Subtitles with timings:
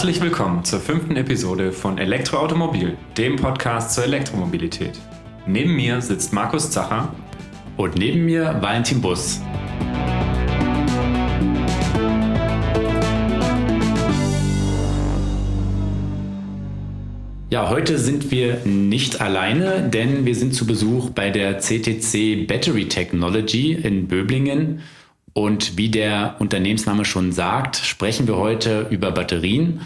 [0.00, 4.98] Herzlich willkommen zur fünften Episode von Elektroautomobil, dem Podcast zur Elektromobilität.
[5.46, 7.14] Neben mir sitzt Markus Zacher
[7.76, 9.42] und neben mir Valentin Bus.
[17.50, 22.88] Ja, heute sind wir nicht alleine, denn wir sind zu Besuch bei der CTC Battery
[22.88, 24.80] Technology in Böblingen.
[25.32, 29.80] Und wie der Unternehmensname schon sagt, sprechen wir heute über Batterien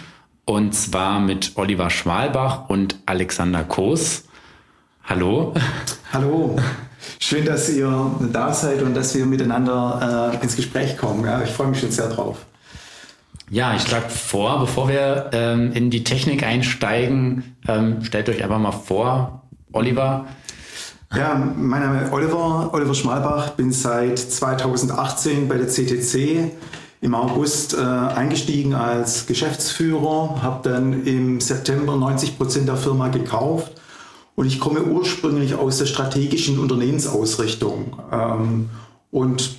[0.45, 4.25] und zwar mit Oliver Schmalbach und Alexander Koos.
[5.05, 5.55] Hallo.
[6.12, 6.57] Hallo.
[7.19, 11.25] Schön, dass ihr da seid und dass wir miteinander äh, ins Gespräch kommen.
[11.25, 12.47] Ja, ich freue mich schon sehr drauf.
[13.51, 18.58] Ja, ich schlage vor, bevor wir ähm, in die Technik einsteigen, ähm, stellt euch einfach
[18.58, 19.42] mal vor,
[19.73, 20.27] Oliver.
[21.12, 26.50] Ja, mein Name ist Oliver, Oliver Schmalbach, bin seit 2018 bei der CTC
[27.00, 33.72] im August äh, eingestiegen als Geschäftsführer, habe dann im September 90 Prozent der Firma gekauft
[34.34, 37.96] und ich komme ursprünglich aus der strategischen Unternehmensausrichtung.
[38.11, 38.70] Ähm,
[39.12, 39.56] und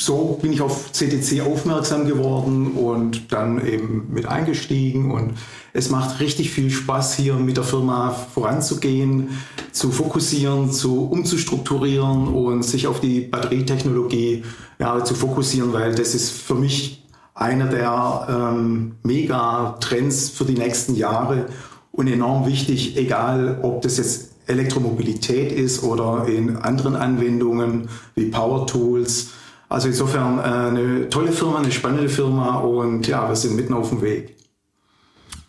[0.00, 5.10] so bin ich auf CTC aufmerksam geworden und dann eben mit eingestiegen.
[5.10, 5.34] Und
[5.74, 9.28] es macht richtig viel Spaß, hier mit der Firma voranzugehen,
[9.72, 14.42] zu fokussieren, zu umzustrukturieren und sich auf die Batterietechnologie
[14.78, 20.96] ja, zu fokussieren, weil das ist für mich einer der ähm, Megatrends für die nächsten
[20.96, 21.46] Jahre
[21.92, 28.66] und enorm wichtig, egal ob das jetzt Elektromobilität ist oder in anderen Anwendungen wie Power
[28.66, 29.28] Tools
[29.70, 33.88] also insofern äh, eine tolle Firma, eine spannende Firma und ja, wir sind mitten auf
[33.88, 34.36] dem Weg.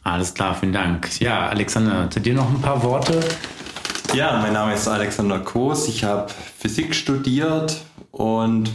[0.03, 1.19] Alles klar, vielen Dank.
[1.19, 3.19] Ja, Alexander, zu dir noch ein paar Worte.
[4.14, 5.88] Ja, mein Name ist Alexander Koos.
[5.88, 6.27] Ich habe
[6.59, 7.81] Physik studiert
[8.11, 8.70] und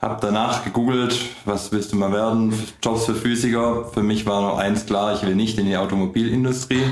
[0.00, 2.52] habe danach gegoogelt, was willst du mal werden?
[2.82, 3.84] Jobs für Physiker.
[3.84, 6.82] Für mich war nur eins klar, ich will nicht in die Automobilindustrie.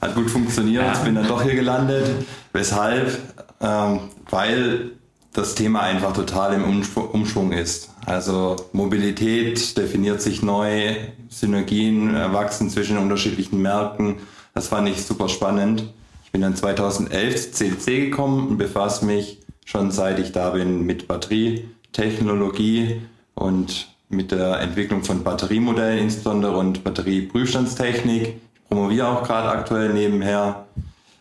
[0.00, 1.02] Hat gut funktioniert, ja.
[1.02, 2.26] bin dann doch hier gelandet.
[2.52, 3.18] Weshalb?
[3.60, 4.92] Ähm, weil
[5.32, 7.90] das Thema einfach total im Umschwung ist.
[8.04, 10.96] Also Mobilität definiert sich neu,
[11.28, 14.16] Synergien erwachsen zwischen unterschiedlichen Märkten.
[14.54, 15.84] Das fand ich super spannend.
[16.24, 20.84] Ich bin dann 2011 zu CDC gekommen und befasse mich schon seit ich da bin
[20.84, 23.02] mit Batterietechnologie
[23.34, 28.22] und mit der Entwicklung von Batteriemodellen insbesondere und Batterieprüfstandstechnik.
[28.54, 30.66] Ich promoviere auch gerade aktuell nebenher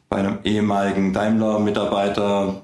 [0.10, 2.64] bei einem ehemaligen Daimler-Mitarbeiter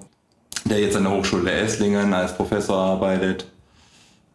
[0.65, 3.45] der jetzt an der Hochschule Esslingen als Professor arbeitet.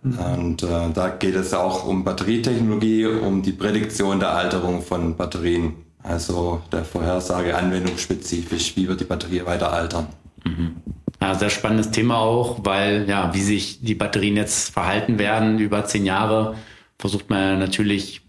[0.02, 0.18] Mhm.
[0.18, 5.74] Und äh, da geht es auch um Batterietechnologie, um die Prädiktion der Alterung von Batterien.
[6.02, 10.06] Also der Vorhersage anwendungsspezifisch, wie wird die Batterie weiter altern.
[10.44, 10.76] Mhm.
[11.20, 15.84] Ja, sehr spannendes Thema auch, weil ja, wie sich die Batterien jetzt verhalten werden über
[15.84, 16.54] zehn Jahre,
[16.98, 18.22] versucht man natürlich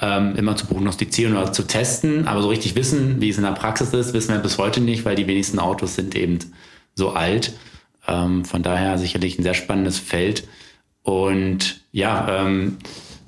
[0.00, 2.26] ähm, immer zu prognostizieren oder zu testen.
[2.26, 5.04] Aber so richtig wissen, wie es in der Praxis ist, wissen wir bis heute nicht,
[5.04, 6.40] weil die wenigsten Autos sind eben
[6.94, 7.54] so alt.
[8.06, 10.46] Ähm, von daher sicherlich ein sehr spannendes Feld.
[11.02, 12.78] Und ja, ähm,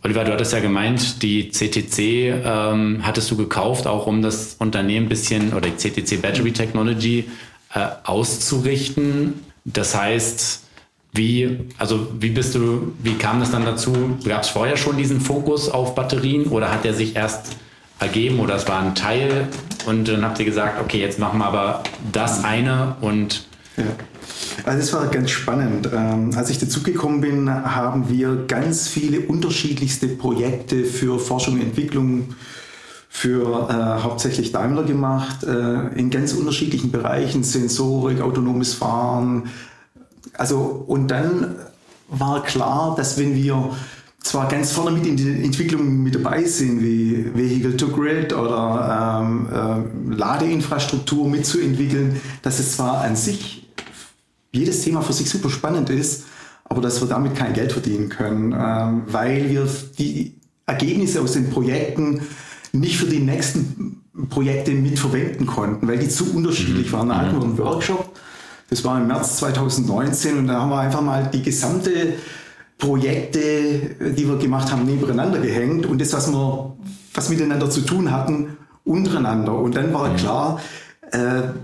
[0.03, 1.99] Oliver, du hattest ja gemeint, die CTC
[2.44, 7.25] ähm, hattest du gekauft, auch um das Unternehmen ein bisschen oder die CTC Battery Technology
[7.75, 9.34] äh, auszurichten.
[9.65, 10.62] Das heißt,
[11.12, 14.16] wie, also wie bist du, wie kam das dann dazu?
[14.25, 17.56] Gab es vorher schon diesen Fokus auf Batterien oder hat der sich erst
[17.99, 19.49] ergeben oder es war ein Teil
[19.87, 21.82] und dann habt ihr gesagt, okay, jetzt machen wir aber
[22.12, 23.84] das eine und ja.
[24.64, 25.91] Also es war ganz spannend.
[25.92, 32.34] Ähm, als ich dazugekommen bin, haben wir ganz viele unterschiedlichste Projekte für Forschung und Entwicklung
[33.09, 39.44] für äh, hauptsächlich Daimler gemacht, äh, in ganz unterschiedlichen Bereichen, Sensorik, autonomes Fahren.
[40.34, 41.56] Also, und dann
[42.08, 43.70] war klar, dass wenn wir
[44.22, 49.22] zwar ganz vorne mit in die Entwicklung mit dabei sind, wie Vehicle to Grid oder
[49.22, 53.66] ähm, äh, Ladeinfrastruktur mitzuentwickeln, dass es zwar an sich
[54.52, 56.25] jedes Thema für sich super spannend ist,
[56.64, 60.34] aber dass wir damit kein Geld verdienen können, ähm, weil wir die
[60.66, 62.22] Ergebnisse aus den Projekten
[62.72, 67.08] nicht für die nächsten Projekte mitverwenden konnten, weil die zu unterschiedlich waren.
[67.08, 68.19] Da hatten wir einen Workshop,
[68.69, 72.14] das war im März 2019 und da haben wir einfach mal die gesamte
[72.78, 73.40] Projekte,
[74.16, 76.76] die wir gemacht haben, nebeneinander gehängt und das, was wir
[77.14, 79.54] was miteinander zu tun hatten, untereinander.
[79.54, 80.86] Und dann war klar, äh,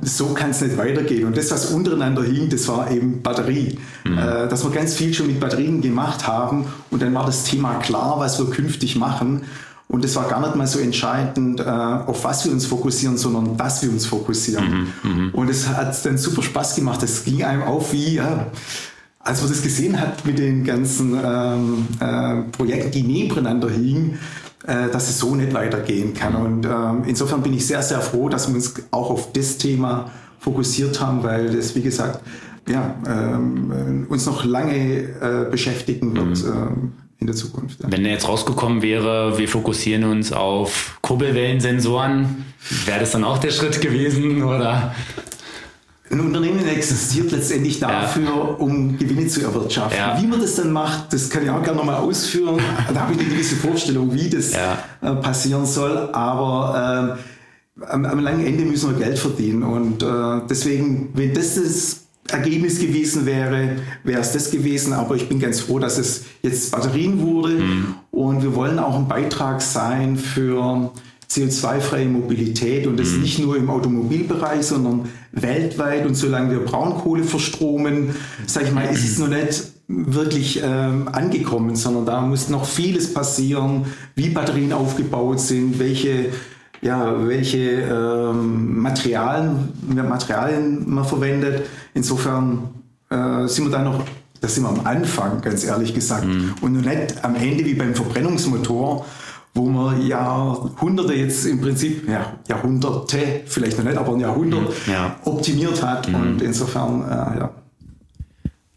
[0.03, 1.27] so kann es nicht weitergehen.
[1.27, 3.79] Und das, was untereinander hing, das war eben Batterie.
[4.05, 4.19] Mhm.
[4.19, 7.75] Äh, dass wir ganz viel schon mit Batterien gemacht haben und dann war das Thema
[7.75, 9.43] klar, was wir künftig machen.
[9.89, 13.59] Und es war gar nicht mal so entscheidend, äh, auf was wir uns fokussieren, sondern
[13.59, 14.89] dass wir uns fokussieren.
[15.03, 15.31] Mhm, mh.
[15.35, 17.03] Und es hat dann super Spaß gemacht.
[17.03, 18.47] Es ging einem auf wie, ja,
[19.19, 24.52] als man das gesehen hat mit den ganzen ähm, äh, Projekten, die nebeneinander hingen, äh,
[24.64, 26.37] dass es so nicht weitergehen kann.
[26.37, 30.11] Und ähm, insofern bin ich sehr, sehr froh, dass wir uns auch auf das Thema
[30.38, 32.20] fokussiert haben, weil das, wie gesagt,
[32.69, 36.44] ja, ähm, uns noch lange äh, beschäftigen wird.
[36.44, 36.53] Mhm.
[36.53, 36.93] Ähm,
[37.23, 37.81] in der Zukunft.
[37.81, 37.91] Ja.
[37.91, 42.44] Wenn er jetzt rausgekommen wäre, wir fokussieren uns auf Kurbelwellensensoren,
[42.85, 44.94] wäre das dann auch der Schritt gewesen oder?
[46.12, 48.32] Ein Unternehmen existiert letztendlich dafür, ja.
[48.32, 49.97] um Gewinne zu erwirtschaften.
[49.99, 50.20] Ja.
[50.20, 52.61] Wie man das dann macht, das kann ich auch gerne nochmal ausführen.
[52.93, 54.76] da habe ich eine gewisse Vorstellung, wie das ja.
[55.00, 56.11] Äh, passieren soll.
[56.12, 57.17] Aber
[57.81, 59.62] äh, am, am, langen Ende müssen wir Geld verdienen.
[59.62, 64.93] Und äh, deswegen, wenn das das Ergebnis gewesen wäre, wäre es das gewesen.
[64.93, 67.55] Aber ich bin ganz froh, dass es jetzt Batterien wurde.
[67.55, 67.94] Mhm.
[68.11, 70.93] Und wir wollen auch ein Beitrag sein für
[71.31, 73.23] CO2-freie Mobilität und das mhm.
[73.23, 76.06] nicht nur im Automobilbereich, sondern weltweit.
[76.06, 78.14] Und solange wir Braunkohle verstromen,
[78.46, 83.12] sage ich mal, ist es noch nicht wirklich ähm, angekommen, sondern da muss noch vieles
[83.12, 86.31] passieren, wie Batterien aufgebaut sind, welche
[86.82, 91.64] ja, welche ähm, Materialien, Materialien man verwendet.
[91.94, 92.70] Insofern
[93.08, 94.02] äh, sind wir da noch,
[94.40, 96.26] da sind wir am Anfang, ganz ehrlich gesagt.
[96.26, 96.55] Mhm.
[96.61, 99.06] Und noch nicht am Ende wie beim Verbrennungsmotor,
[99.55, 105.17] wo man Jahrhunderte jetzt im Prinzip, ja, Jahrhunderte, vielleicht noch nicht, aber ein Jahrhundert ja.
[105.25, 106.09] optimiert hat.
[106.09, 106.15] Mhm.
[106.15, 107.51] Und insofern, äh, ja.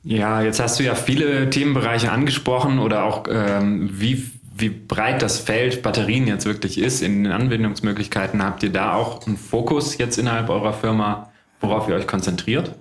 [0.03, 5.37] Ja, jetzt hast du ja viele Themenbereiche angesprochen oder auch ähm, wie wie breit das
[5.37, 8.41] Feld Batterien jetzt wirklich ist in den Anwendungsmöglichkeiten.
[8.41, 11.29] Habt ihr da auch einen Fokus jetzt innerhalb eurer Firma,
[11.59, 12.73] worauf ihr euch konzentriert?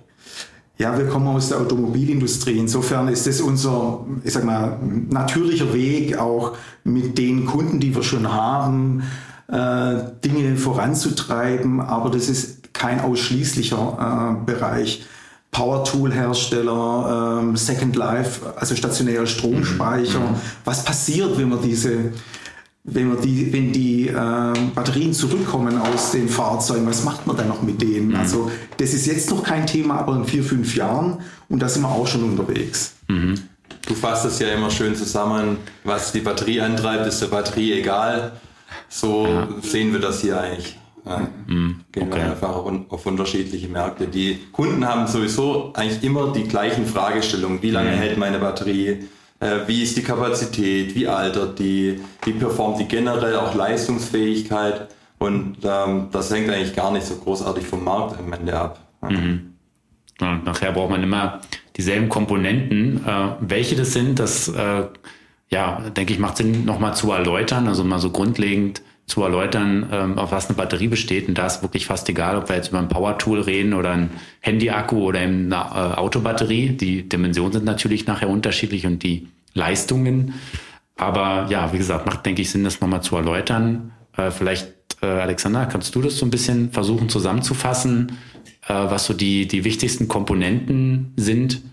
[0.77, 2.57] Ja, wir kommen aus der Automobilindustrie.
[2.57, 4.77] Insofern ist es unser, ich sag mal,
[5.09, 9.03] natürlicher Weg, auch mit den Kunden, die wir schon haben,
[9.47, 11.79] äh, Dinge voranzutreiben.
[11.79, 15.05] Aber das ist kein ausschließlicher äh, Bereich.
[15.51, 20.19] Power-Tool-Hersteller, ähm, Second Life, also stationäre Stromspeicher.
[20.19, 20.35] Mhm.
[20.65, 22.11] Was passiert, wenn man diese,
[22.85, 27.47] wenn, man die, wenn die ähm, Batterien zurückkommen aus den Fahrzeugen, was macht man dann
[27.47, 28.09] noch mit denen?
[28.09, 28.15] Mhm.
[28.15, 31.81] Also das ist jetzt noch kein Thema, aber in vier, fünf Jahren und da sind
[31.81, 32.93] wir auch schon unterwegs.
[33.07, 33.35] Mhm.
[33.87, 38.33] Du fasst es ja immer schön zusammen, was die Batterie antreibt, ist der Batterie egal.
[38.89, 39.47] So ja.
[39.61, 40.77] sehen wir das hier eigentlich.
[41.05, 41.27] Ja.
[41.47, 41.81] Mhm.
[41.91, 42.17] Gehen okay.
[42.17, 42.55] wir einfach
[42.89, 44.07] auf unterschiedliche Märkte.
[44.07, 47.61] Die Kunden haben sowieso eigentlich immer die gleichen Fragestellungen.
[47.61, 47.95] Wie lange mhm.
[47.95, 49.07] hält meine Batterie?
[49.45, 50.95] Äh, wie ist die Kapazität?
[50.95, 51.99] Wie altert die?
[52.23, 54.87] Wie performt die generell auch Leistungsfähigkeit?
[55.19, 58.79] Und ähm, das hängt eigentlich gar nicht so großartig vom Markt am Ende ab.
[59.01, 59.53] Mhm.
[60.19, 61.41] Und nachher braucht man immer
[61.77, 63.05] dieselben Komponenten.
[63.05, 64.83] Äh, welche das sind, das äh,
[65.49, 67.67] ja, denke ich, macht Sinn, nochmal zu erläutern.
[67.67, 71.27] Also mal so grundlegend zu erläutern, ähm, auf was eine Batterie besteht.
[71.27, 74.09] Und da ist wirklich fast egal, ob wir jetzt über ein Power-Tool reden oder ein
[74.39, 76.69] Handy-Akku oder eine äh, Autobatterie.
[76.69, 80.35] Die Dimensionen sind natürlich nachher unterschiedlich und die Leistungen.
[80.95, 83.91] Aber ja, wie gesagt, macht, denke ich, Sinn, das nochmal zu erläutern.
[84.15, 84.67] Äh, vielleicht,
[85.01, 88.17] äh, Alexander, kannst du das so ein bisschen versuchen zusammenzufassen,
[88.67, 91.63] äh, was so die, die wichtigsten Komponenten sind?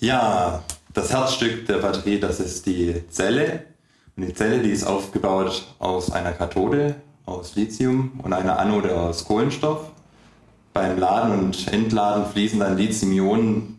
[0.00, 3.64] Ja, das Herzstück der Batterie, das ist die Zelle,
[4.16, 9.24] und die Zelle, die ist aufgebaut aus einer Kathode aus Lithium und einer Anode aus
[9.24, 9.90] Kohlenstoff.
[10.74, 13.71] Beim Laden und Entladen fließen dann Lithium-Ionen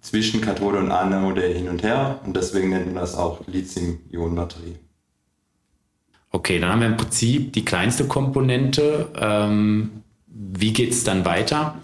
[0.00, 4.76] zwischen Kathode und Anode hin und her und deswegen nennt man das auch Lithium-Ionen-Batterie.
[6.30, 9.08] Okay, dann haben wir im Prinzip die kleinste Komponente.
[9.16, 11.76] Ähm, wie geht es dann weiter?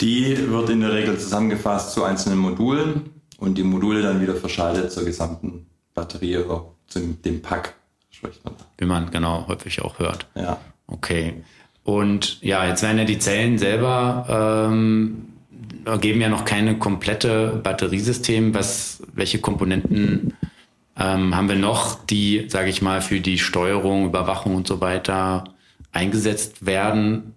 [0.00, 4.92] Die wird in der Regel zusammengefasst zu einzelnen Modulen und die Module dann wieder verschaltet
[4.92, 7.74] zur gesamten Batterie oder zu dem Pack,
[8.10, 8.54] spricht man.
[8.78, 10.26] Wie man genau häufig auch hört.
[10.34, 10.58] Ja.
[10.86, 11.42] Okay.
[11.82, 15.29] Und ja, jetzt werden ja die Zellen selber ähm,
[16.00, 18.54] geben ja noch keine komplette Batteriesystem.
[18.54, 20.34] Was, welche Komponenten
[20.98, 25.44] ähm, haben wir noch, die, sage ich mal, für die Steuerung, Überwachung und so weiter
[25.92, 27.34] eingesetzt werden?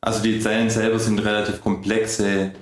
[0.00, 2.52] Also die Zellen selber sind relativ komplexe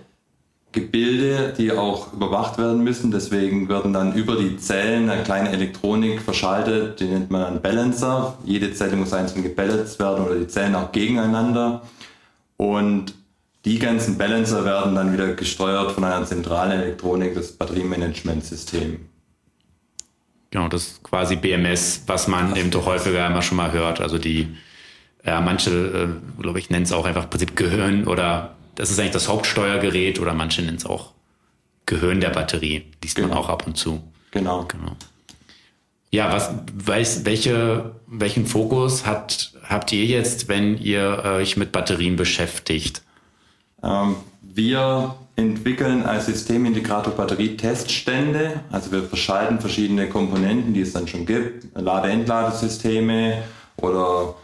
[0.73, 3.11] Gebilde, die auch überwacht werden müssen.
[3.11, 8.39] Deswegen werden dann über die Zellen eine kleine Elektronik verschaltet, die nennt man dann Balancer.
[8.45, 11.83] Jede Zelle muss einzeln gebalanced werden oder die Zellen auch gegeneinander.
[12.57, 13.15] Und
[13.65, 19.09] die ganzen Balancer werden dann wieder gesteuert von einer zentralen Elektronik, das Batteriemanagementsystem.
[20.51, 24.01] Genau, das ist quasi BMS, was man eben doch häufiger immer schon mal hört.
[24.01, 24.49] Also die,
[25.25, 29.13] ja, manche, äh, glaube ich, nennen es auch einfach Prinzip Gehirn oder das ist eigentlich
[29.13, 31.13] das Hauptsteuergerät oder manche nennen es auch
[31.87, 32.85] Gehirn der Batterie.
[33.03, 33.29] Liest genau.
[33.29, 34.03] man auch ab und zu.
[34.33, 34.65] Genau.
[34.65, 34.97] genau.
[36.11, 42.17] Ja, was, weiß, welche, welchen Fokus hat, habt ihr jetzt, wenn ihr euch mit Batterien
[42.17, 43.03] beschäftigt?
[43.83, 48.61] Ähm, wir entwickeln als Systemintegrator Batterieteststände.
[48.71, 53.43] Also wir verschalten verschiedene Komponenten, die es dann schon gibt, Lade-Entladesysteme
[53.77, 54.35] oder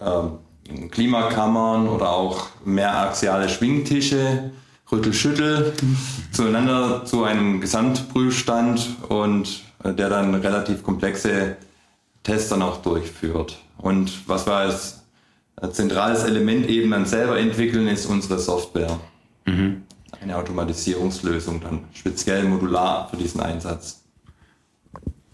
[0.00, 4.50] äh, Klimakammern oder auch mehraxiale Schwingtische,
[4.90, 5.72] Rüttel-Schüttel
[6.30, 11.56] zueinander zu einem Gesamtprüfstand und äh, der dann relativ komplexe
[12.22, 13.58] Tests dann auch durchführt.
[13.78, 15.02] Und was wir als
[15.72, 19.00] zentrales Element eben dann selber entwickeln, ist unsere Software.
[19.46, 19.82] Mhm.
[20.20, 24.02] Eine Automatisierungslösung dann speziell modular für diesen Einsatz.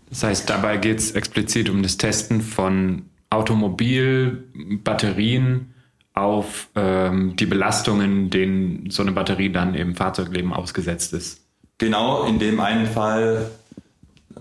[0.08, 5.72] Das heißt, dabei geht es explizit um das Testen von Automobilbatterien
[6.14, 11.40] auf ähm, die Belastungen, denen so eine Batterie dann im Fahrzeugleben ausgesetzt ist.
[11.78, 13.50] Genau, in dem einen Fall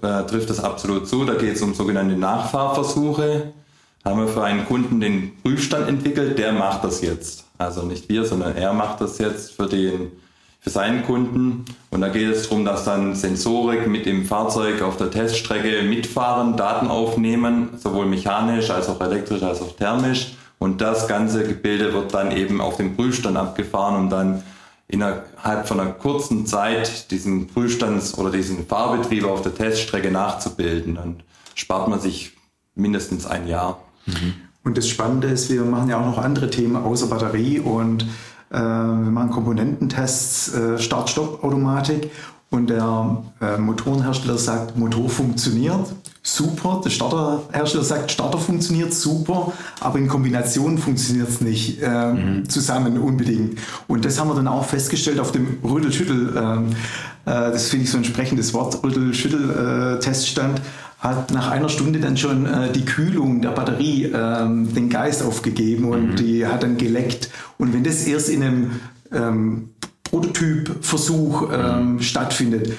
[0.02, 1.24] äh, trifft das absolut zu.
[1.24, 3.54] Da geht es um sogenannte Nachfahrversuche.
[4.04, 7.46] Haben wir für einen Kunden den Prüfstand entwickelt, der macht das jetzt.
[7.58, 10.12] Also nicht wir, sondern er macht das jetzt für den
[10.62, 11.66] für seinen Kunden.
[11.90, 16.56] Und da geht es darum, dass dann Sensorik mit dem Fahrzeug auf der Teststrecke mitfahren,
[16.56, 20.36] Daten aufnehmen, sowohl mechanisch als auch elektrisch als auch thermisch.
[20.60, 24.44] Und das ganze Gebilde wird dann eben auf dem Prüfstand abgefahren, um dann
[24.88, 30.96] innerhalb von einer kurzen Zeit diesen Prüfstands- oder diesen Fahrbetrieb auf der Teststrecke nachzubilden.
[30.96, 31.24] Dann
[31.56, 32.38] spart man sich
[32.76, 33.80] mindestens ein Jahr.
[34.06, 34.34] Mhm.
[34.64, 38.04] Und das Spannende ist, wir machen ja auch noch andere Themen außer Batterie und
[38.52, 42.12] äh, wir machen Komponententests, äh, Start-Stopp-Automatik
[42.52, 45.88] und der äh, Motorenhersteller sagt, Motor funktioniert,
[46.22, 46.82] super.
[46.84, 52.50] Der Starterhersteller sagt, Starter funktioniert super, aber in Kombination funktioniert es nicht äh, mhm.
[52.50, 53.58] zusammen unbedingt.
[53.88, 56.68] Und das haben wir dann auch festgestellt auf dem Rüttel-Schüttel, ähm,
[57.26, 60.62] äh, das finde ich so ein sprechendes Wort, Rüttel-Schüttel-Teststand
[61.00, 65.86] hat nach einer Stunde dann schon äh, die Kühlung der Batterie ähm, den Geist aufgegeben
[65.86, 66.16] und mhm.
[66.18, 67.30] die hat dann geleckt.
[67.58, 68.72] Und wenn das erst in einem
[69.12, 69.71] ähm,
[70.12, 72.02] Prototypversuch ähm, mhm.
[72.02, 72.74] stattfindet,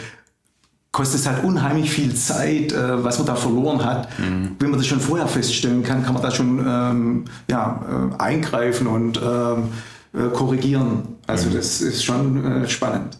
[0.92, 4.08] kostet es halt unheimlich viel Zeit, äh, was man da verloren hat.
[4.18, 4.56] Mhm.
[4.58, 8.86] Wenn man das schon vorher feststellen kann, kann man da schon ähm, ja, äh, eingreifen
[8.86, 9.70] und ähm,
[10.12, 11.16] äh, korrigieren.
[11.26, 11.54] Also mhm.
[11.54, 13.18] das ist schon äh, spannend.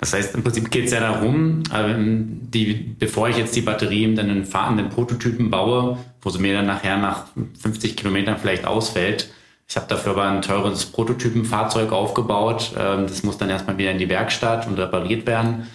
[0.00, 4.16] Das heißt, im Prinzip geht es ja darum, ähm, die, bevor ich jetzt die Batterien
[4.16, 7.26] dann in fahrenden Prototypen baue, wo sie mir dann nachher nach
[7.60, 9.30] 50 Kilometern vielleicht ausfällt,
[9.68, 12.72] ich habe dafür aber ein teures Prototypenfahrzeug aufgebaut.
[12.78, 15.66] Ähm, das muss dann erstmal wieder in die Werkstatt und repariert werden.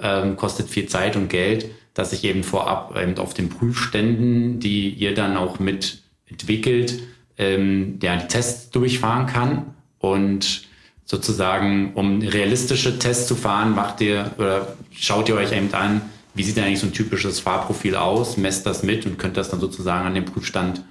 [0.00, 4.88] Ähm, kostet viel Zeit und Geld, dass ich eben vorab eben auf den Prüfständen, die
[4.90, 7.02] ihr dann auch mit entwickelt,
[7.38, 9.74] ähm, ja, die Tests durchfahren kann.
[9.98, 10.62] Und
[11.04, 16.00] sozusagen, um realistische Tests zu fahren, macht ihr oder schaut ihr euch eben an,
[16.34, 19.60] wie sieht eigentlich so ein typisches Fahrprofil aus, messt das mit und könnt das dann
[19.60, 20.82] sozusagen an dem Prüfstand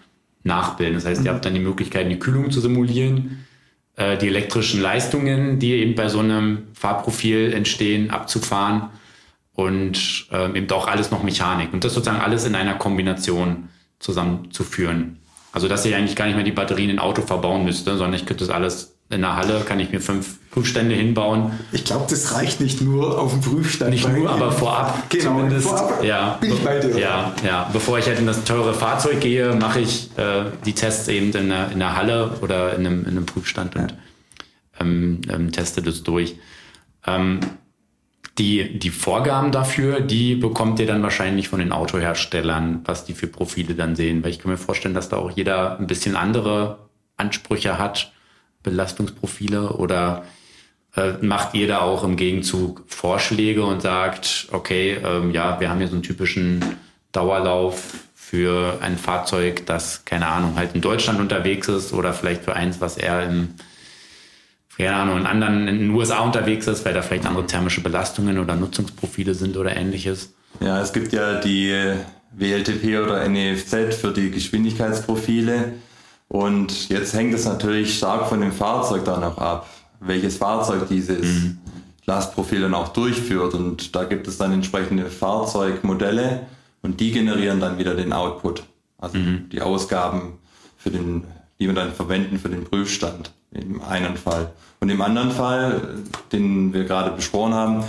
[0.43, 0.95] nachbilden.
[0.95, 3.45] Das heißt, ihr habt dann die Möglichkeit, die Kühlung zu simulieren,
[3.95, 8.89] äh, die elektrischen Leistungen, die eben bei so einem Fahrprofil entstehen, abzufahren
[9.53, 11.73] und äh, eben auch alles noch Mechanik.
[11.73, 13.69] Und das sozusagen alles in einer Kombination
[13.99, 15.19] zusammenzuführen.
[15.51, 18.25] Also dass ich eigentlich gar nicht mehr die Batterien in Auto verbauen müsste, sondern ich
[18.25, 21.51] könnte das alles in der Halle kann ich mir fünf Prüfstände hinbauen.
[21.71, 23.91] Ich glaube, das reicht nicht nur auf dem Prüfstand.
[23.91, 25.67] Nicht nur, aber vorab genau, zumindest.
[25.67, 26.97] Vorab ja, bin ich bei dir.
[26.97, 27.69] Ja, ja.
[27.71, 31.49] Bevor ich halt in das teure Fahrzeug gehe, mache ich äh, die Tests eben in
[31.49, 33.93] der, in der Halle oder in einem, in einem Prüfstand und
[34.79, 36.35] ähm, ähm, teste das durch.
[37.05, 37.39] Ähm,
[38.37, 43.27] die, die Vorgaben dafür, die bekommt ihr dann wahrscheinlich von den Autoherstellern, was die für
[43.27, 44.23] Profile dann sehen.
[44.23, 46.79] Weil ich kann mir vorstellen, dass da auch jeder ein bisschen andere
[47.17, 48.13] Ansprüche hat
[48.63, 50.23] Belastungsprofile oder
[50.95, 55.79] äh, macht ihr da auch im Gegenzug Vorschläge und sagt, okay, ähm, ja, wir haben
[55.79, 56.63] hier so einen typischen
[57.11, 62.55] Dauerlauf für ein Fahrzeug, das, keine Ahnung, halt in Deutschland unterwegs ist oder vielleicht für
[62.55, 63.55] eins, was eher im,
[64.77, 68.39] keine Ahnung, in anderen, in den USA unterwegs ist, weil da vielleicht andere thermische Belastungen
[68.39, 70.33] oder Nutzungsprofile sind oder ähnliches.
[70.59, 71.73] Ja, es gibt ja die
[72.31, 75.73] WLTP oder NEFZ für die Geschwindigkeitsprofile.
[76.31, 79.67] Und jetzt hängt es natürlich stark von dem Fahrzeug dann auch ab,
[79.99, 81.57] welches Fahrzeug dieses mhm.
[82.05, 83.53] Lastprofil dann auch durchführt.
[83.53, 86.47] Und da gibt es dann entsprechende Fahrzeugmodelle
[86.83, 88.63] und die generieren dann wieder den Output.
[88.97, 89.49] Also mhm.
[89.51, 90.37] die Ausgaben
[90.77, 91.25] für den,
[91.59, 94.53] die wir dann verwenden für den Prüfstand im einen Fall.
[94.79, 95.97] Und im anderen Fall,
[96.31, 97.83] den wir gerade besprochen haben,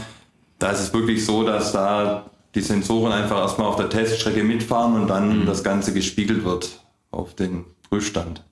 [0.58, 2.24] da ist es wirklich so, dass da
[2.56, 5.46] die Sensoren einfach erstmal auf der Teststrecke mitfahren und dann mhm.
[5.46, 6.80] das Ganze gespiegelt wird
[7.12, 8.42] auf den Prüfstand.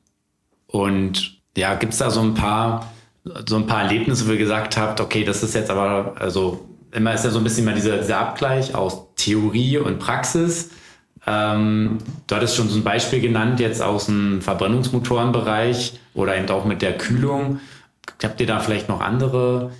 [0.66, 2.92] Und ja, gibt es da so ein paar,
[3.48, 7.14] so ein paar Erlebnisse, wo ihr gesagt habt, okay, das ist jetzt aber, also immer
[7.14, 10.68] ist ja so ein bisschen mal dieser, dieser Abgleich aus Theorie und Praxis.
[11.26, 16.66] Ähm, du hattest schon so ein Beispiel genannt, jetzt aus dem Verbrennungsmotorenbereich oder eben auch
[16.66, 17.60] mit der Kühlung.
[18.22, 19.70] Habt ihr da vielleicht noch andere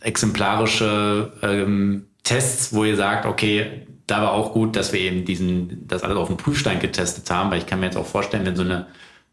[0.00, 5.86] exemplarische ähm, Tests, wo ihr sagt, okay, da war auch gut, dass wir eben diesen,
[5.88, 8.56] das alles auf dem Prüfstein getestet haben, weil ich kann mir jetzt auch vorstellen, wenn
[8.56, 8.86] so eine,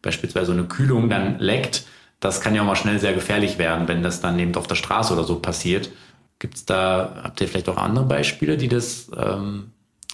[0.06, 1.86] beispielsweise eine Kühlung dann leckt,
[2.22, 4.76] das kann ja auch mal schnell sehr gefährlich werden, wenn das dann eben auf der
[4.76, 5.92] Straße oder so passiert.
[6.40, 9.72] Gibt es da, habt ihr vielleicht auch andere Beispiele, die das ähm,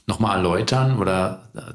[0.07, 1.73] nochmal erläutern oder äh,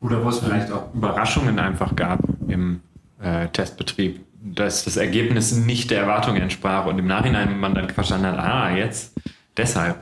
[0.00, 2.80] oder wo es vielleicht auch Überraschungen einfach gab im
[3.22, 8.26] äh, Testbetrieb, dass das Ergebnis nicht der Erwartung entsprach und im Nachhinein man dann verstanden
[8.26, 9.12] hat, ah, jetzt
[9.56, 9.96] deshalb.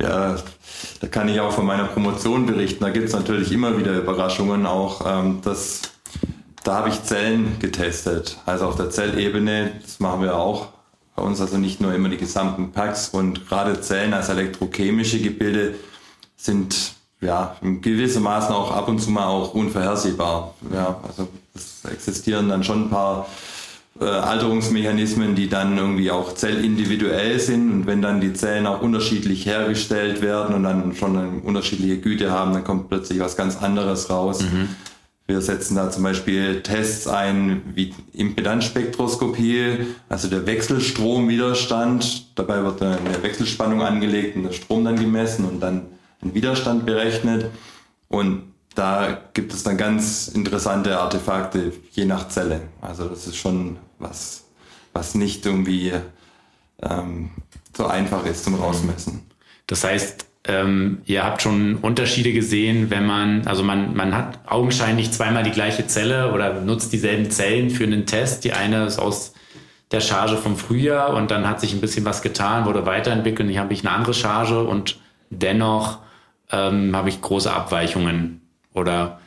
[0.00, 0.36] Ja,
[1.00, 2.82] da kann ich auch von meiner Promotion berichten.
[2.82, 4.66] Da gibt es natürlich immer wieder Überraschungen.
[4.66, 5.82] Auch ähm, das,
[6.62, 8.38] da habe ich Zellen getestet.
[8.44, 10.68] Also auf der Zellebene, das machen wir auch
[11.16, 13.08] bei uns, also nicht nur immer die gesamten Packs.
[13.08, 15.76] Und gerade Zellen als elektrochemische Gebilde
[16.36, 20.54] sind ja, in gewissermaßen auch ab und zu mal auch unvorhersehbar.
[20.72, 23.26] Ja, also es existieren dann schon ein paar
[24.00, 29.46] äh, Alterungsmechanismen, die dann irgendwie auch zellindividuell sind und wenn dann die Zellen auch unterschiedlich
[29.46, 34.10] hergestellt werden und dann schon eine unterschiedliche Güte haben, dann kommt plötzlich was ganz anderes
[34.10, 34.42] raus.
[34.42, 34.68] Mhm.
[35.26, 42.36] Wir setzen da zum Beispiel Tests ein wie Impedanzspektroskopie, also der Wechselstromwiderstand.
[42.38, 45.86] Dabei wird eine Wechselspannung angelegt und der Strom dann gemessen und dann
[46.20, 47.46] einen Widerstand berechnet.
[48.08, 48.42] Und
[48.74, 52.62] da gibt es dann ganz interessante Artefakte, je nach Zelle.
[52.82, 54.44] Also das ist schon was,
[54.92, 55.92] was nicht irgendwie
[56.82, 57.30] ähm,
[57.76, 59.22] so einfach ist zum Rausmessen.
[59.66, 65.10] Das heißt, ähm, ihr habt schon Unterschiede gesehen, wenn man, also man, man hat augenscheinlich
[65.10, 68.44] zweimal die gleiche Zelle oder nutzt dieselben Zellen für einen Test.
[68.44, 69.32] Die eine ist aus
[69.90, 73.52] der Charge vom Frühjahr und dann hat sich ein bisschen was getan, wurde weiterentwickelt und
[73.52, 74.98] hier habe ich eine andere Charge und
[75.30, 75.98] dennoch
[76.50, 78.42] ähm, habe ich große Abweichungen
[78.74, 79.20] oder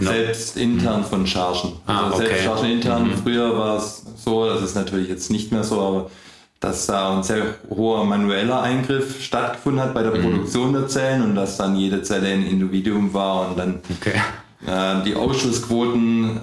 [0.00, 0.10] genau.
[0.10, 1.72] Selbst intern von Chargen.
[1.86, 2.26] Ah, also okay.
[2.26, 3.08] selbst Chargen intern.
[3.08, 3.18] Mhm.
[3.22, 6.10] Früher war es so, das ist natürlich jetzt nicht mehr so, aber
[6.58, 10.22] dass da ein sehr hoher manueller Eingriff stattgefunden hat bei der mhm.
[10.22, 14.20] Produktion der Zellen und dass dann jede Zelle ein Individuum war und dann okay.
[14.66, 16.40] äh, die Ausschussquoten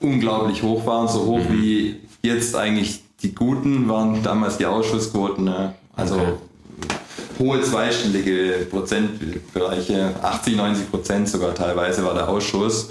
[0.00, 1.52] unglaublich hoch waren, so hoch mhm.
[1.52, 5.44] wie jetzt eigentlich die guten waren damals die Ausschussquoten.
[5.44, 5.74] Ne?
[5.96, 6.32] Also okay
[7.38, 12.90] hohe zweistellige Prozentbereiche, 80, 90 Prozent sogar teilweise war der Ausschuss.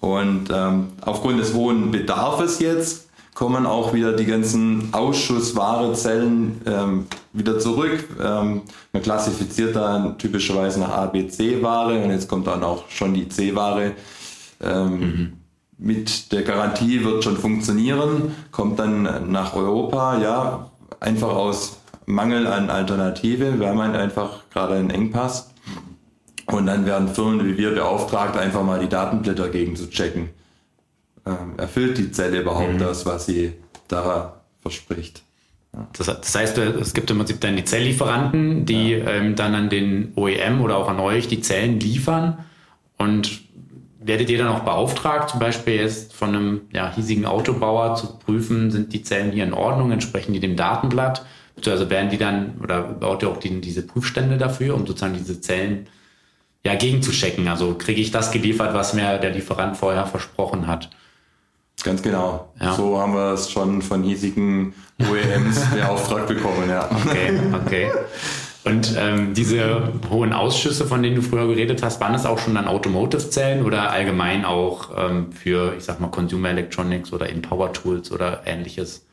[0.00, 7.58] Und ähm, aufgrund des hohen Bedarfs jetzt kommen auch wieder die ganzen Ausschusswarezellen ähm, wieder
[7.58, 8.08] zurück.
[8.18, 13.12] Ähm, man klassifiziert da typischerweise nach A, B, C-Ware und jetzt kommt dann auch schon
[13.12, 13.92] die C-Ware.
[14.62, 15.32] Ähm, mhm.
[15.78, 20.70] Mit der Garantie wird schon funktionieren, kommt dann nach Europa, ja,
[21.00, 23.58] einfach aus Mangel an Alternative.
[23.58, 25.50] Wir haben halt einfach gerade einen Engpass.
[26.46, 30.30] Und dann werden Firmen wie wir beauftragt, einfach mal die Datenblätter gegen zu checken.
[31.26, 32.78] Ähm, erfüllt die Zelle überhaupt mhm.
[32.78, 33.52] das, was sie
[33.88, 35.22] da verspricht?
[35.92, 39.10] Das, das, heißt, es gibt im Prinzip dann die Zelllieferanten, die ja.
[39.10, 42.38] ähm, dann an den OEM oder auch an euch die Zellen liefern.
[42.96, 43.42] Und
[44.00, 48.70] werdet ihr dann auch beauftragt, zum Beispiel jetzt von einem ja, hiesigen Autobauer zu prüfen,
[48.70, 51.26] sind die Zellen hier in Ordnung, entsprechen die dem Datenblatt?
[51.64, 55.40] Also werden die dann, oder baut ihr auch die, diese Prüfstände dafür, um sozusagen diese
[55.40, 55.88] Zellen
[56.64, 57.48] ja gegenzuchecken?
[57.48, 60.90] Also kriege ich das geliefert, was mir der Lieferant vorher versprochen hat?
[61.82, 62.52] Ganz genau.
[62.60, 62.74] Ja.
[62.74, 66.88] So haben wir es schon von hiesigen OEMs beauftragt bekommen, ja.
[67.04, 67.90] Okay, okay.
[68.64, 72.56] Und ähm, diese hohen Ausschüsse, von denen du früher geredet hast, waren es auch schon
[72.56, 77.72] dann Automotive-Zellen oder allgemein auch ähm, für, ich sag mal, Consumer Electronics oder in Power
[77.72, 79.06] Tools oder ähnliches?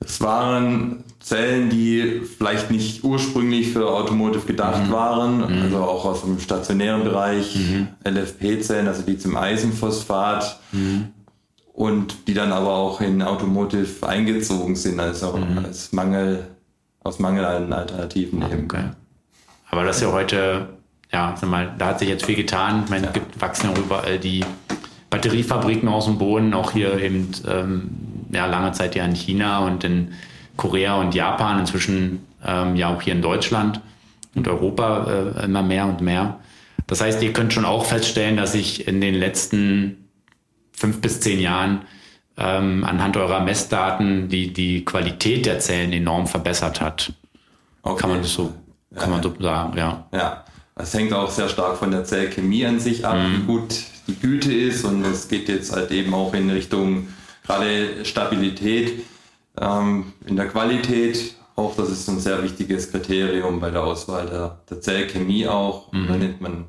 [0.00, 4.92] Es waren Zellen, die vielleicht nicht ursprünglich für Automotive gedacht mhm.
[4.92, 5.62] waren, mhm.
[5.62, 7.88] also auch aus dem stationären Bereich, mhm.
[8.04, 11.08] LFP-Zellen, also die zum Eisenphosphat mhm.
[11.72, 15.64] und die dann aber auch in Automotive eingezogen sind, also mhm.
[15.64, 16.46] als Mangel,
[17.02, 18.64] aus Mangel an Alternativen eben.
[18.64, 18.84] Okay.
[19.70, 20.68] Aber das ist ja heute,
[21.12, 22.82] ja, sag mal, da hat sich jetzt viel getan.
[22.84, 24.44] Ich meine, es gibt, wachsen ja überall die
[25.10, 27.90] Batteriefabriken aus dem Boden, auch hier eben ähm,
[28.30, 30.12] ja, lange Zeit ja in China und in
[30.56, 33.80] Korea und Japan, inzwischen ähm, ja auch hier in Deutschland
[34.34, 35.06] und Europa
[35.38, 36.38] äh, immer mehr und mehr.
[36.86, 40.08] Das heißt, ihr könnt schon auch feststellen, dass sich in den letzten
[40.72, 41.82] fünf bis zehn Jahren
[42.36, 47.12] ähm, anhand eurer Messdaten die, die Qualität der Zellen enorm verbessert hat.
[47.82, 48.00] Okay.
[48.00, 48.52] Kann man das so,
[48.94, 49.16] kann ja.
[49.16, 50.06] man so sagen, ja.
[50.12, 53.32] Ja, das hängt auch sehr stark von der Zellchemie an sich ab, mhm.
[53.32, 53.74] wie gut
[54.06, 57.08] die Güte ist und es geht jetzt halt eben auch in Richtung
[57.46, 59.04] gerade Stabilität
[59.60, 61.34] ähm, in der Qualität.
[61.54, 65.90] Auch das ist ein sehr wichtiges Kriterium bei der Auswahl der, der Zellchemie auch.
[65.92, 66.06] Mhm.
[66.06, 66.64] Da nennt man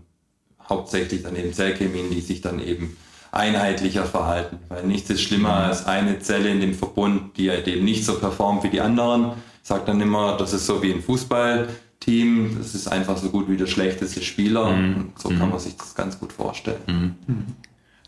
[0.69, 2.95] hauptsächlich dann eben Zellchemien, die sich dann eben
[3.31, 4.59] einheitlicher verhalten.
[4.69, 8.17] Weil nichts ist schlimmer als eine Zelle in dem Verbund, die halt eben nicht so
[8.19, 9.33] performt wie die anderen.
[9.61, 13.49] Ich sage dann immer, das ist so wie ein Fußballteam, das ist einfach so gut
[13.49, 14.71] wie der schlechteste Spieler.
[14.71, 14.95] Mhm.
[14.95, 16.81] Und so kann man sich das ganz gut vorstellen.
[17.27, 17.45] Mhm.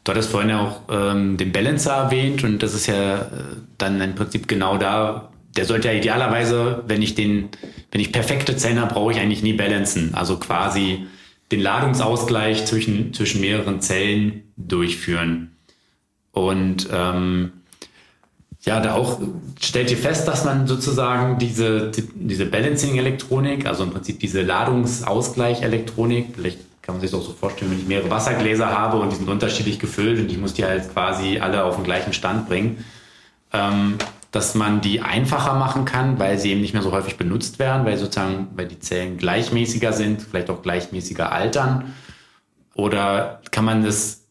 [0.09, 3.27] Du hattest vorhin ja auch ähm, den Balancer erwähnt und das ist ja äh,
[3.77, 7.49] dann im Prinzip genau da, der sollte ja idealerweise, wenn ich den,
[7.91, 10.15] wenn ich perfekte Zellen habe, brauche ich eigentlich nie balancen.
[10.15, 11.05] Also quasi
[11.51, 15.51] den Ladungsausgleich zwischen, zwischen mehreren Zellen durchführen.
[16.31, 17.51] Und ähm,
[18.61, 19.19] ja, da auch
[19.61, 26.29] stellt ihr fest, dass man sozusagen diese, die, diese Balancing-Elektronik, also im Prinzip diese Ladungsausgleich-Elektronik,
[26.33, 29.15] vielleicht kann man sich das auch so vorstellen, wenn ich mehrere Wassergläser habe und die
[29.15, 32.83] sind unterschiedlich gefüllt und ich muss die halt quasi alle auf den gleichen Stand bringen,
[33.53, 33.99] ähm,
[34.31, 37.85] dass man die einfacher machen kann, weil sie eben nicht mehr so häufig benutzt werden,
[37.85, 41.93] weil sozusagen, weil die Zellen gleichmäßiger sind, vielleicht auch gleichmäßiger altern?
[42.73, 44.23] Oder kann man das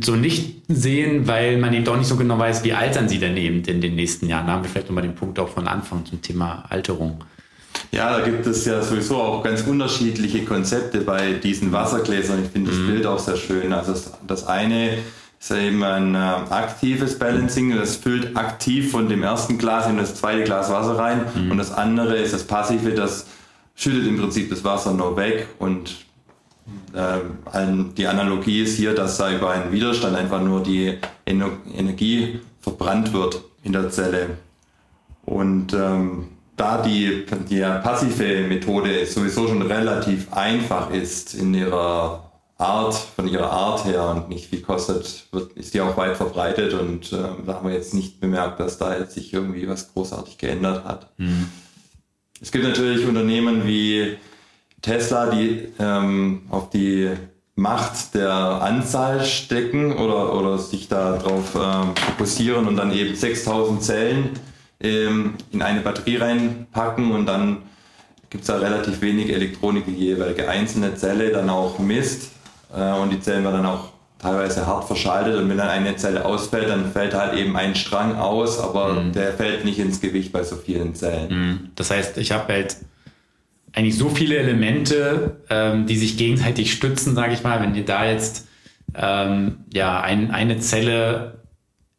[0.00, 3.36] so nicht sehen, weil man eben doch nicht so genau weiß, wie altern sie denn
[3.36, 4.48] eben in den nächsten Jahren?
[4.48, 7.22] Da haben wir vielleicht nochmal den Punkt auch von Anfang zum Thema Alterung.
[7.92, 12.44] Ja, da gibt es ja sowieso auch ganz unterschiedliche Konzepte bei diesen Wassergläsern.
[12.44, 12.86] Ich finde das mhm.
[12.88, 13.72] Bild auch sehr schön.
[13.72, 14.98] Also das, das eine
[15.38, 17.76] ist ja eben ein äh, aktives Balancing.
[17.76, 21.26] Das füllt aktiv von dem ersten Glas in das zweite Glas Wasser rein.
[21.34, 21.52] Mhm.
[21.52, 23.26] Und das andere ist das passive, das
[23.74, 25.48] schüttet im Prinzip das Wasser nur weg.
[25.58, 26.06] Und
[26.92, 27.18] äh,
[27.96, 33.12] die Analogie ist hier, dass da über einen Widerstand einfach nur die Ener Energie verbrannt
[33.12, 34.38] wird in der Zelle.
[35.24, 42.26] Und ähm, da die, die passive Methode sowieso schon relativ einfach ist in ihrer
[42.58, 46.72] Art, von ihrer Art her und nicht viel kostet, wird, ist die auch weit verbreitet
[46.72, 50.38] und äh, da haben wir jetzt nicht bemerkt, dass da jetzt sich irgendwie was großartig
[50.38, 51.10] geändert hat.
[51.18, 51.48] Mhm.
[52.40, 54.16] Es gibt natürlich Unternehmen wie
[54.80, 57.10] Tesla, die ähm, auf die
[57.56, 64.30] Macht der Anzahl stecken oder, oder sich darauf ähm, fokussieren und dann eben 6000 Zellen
[64.80, 67.62] ähm, in eine Batterie reinpacken und dann
[68.30, 72.32] gibt es da relativ wenig Elektronik, die jeweilige einzelne Zelle dann auch misst
[72.74, 76.24] äh, und die Zellen werden dann auch teilweise hart verschaltet und wenn dann eine Zelle
[76.24, 79.12] ausfällt, dann fällt halt eben ein Strang aus, aber mhm.
[79.12, 81.28] der fällt nicht ins Gewicht bei so vielen Zellen.
[81.28, 81.70] Mhm.
[81.74, 82.76] Das heißt, ich habe halt
[83.74, 87.60] eigentlich so viele Elemente, ähm, die sich gegenseitig stützen, sage ich mal.
[87.60, 88.48] Wenn dir da jetzt
[88.94, 91.35] ähm, ja ein, eine Zelle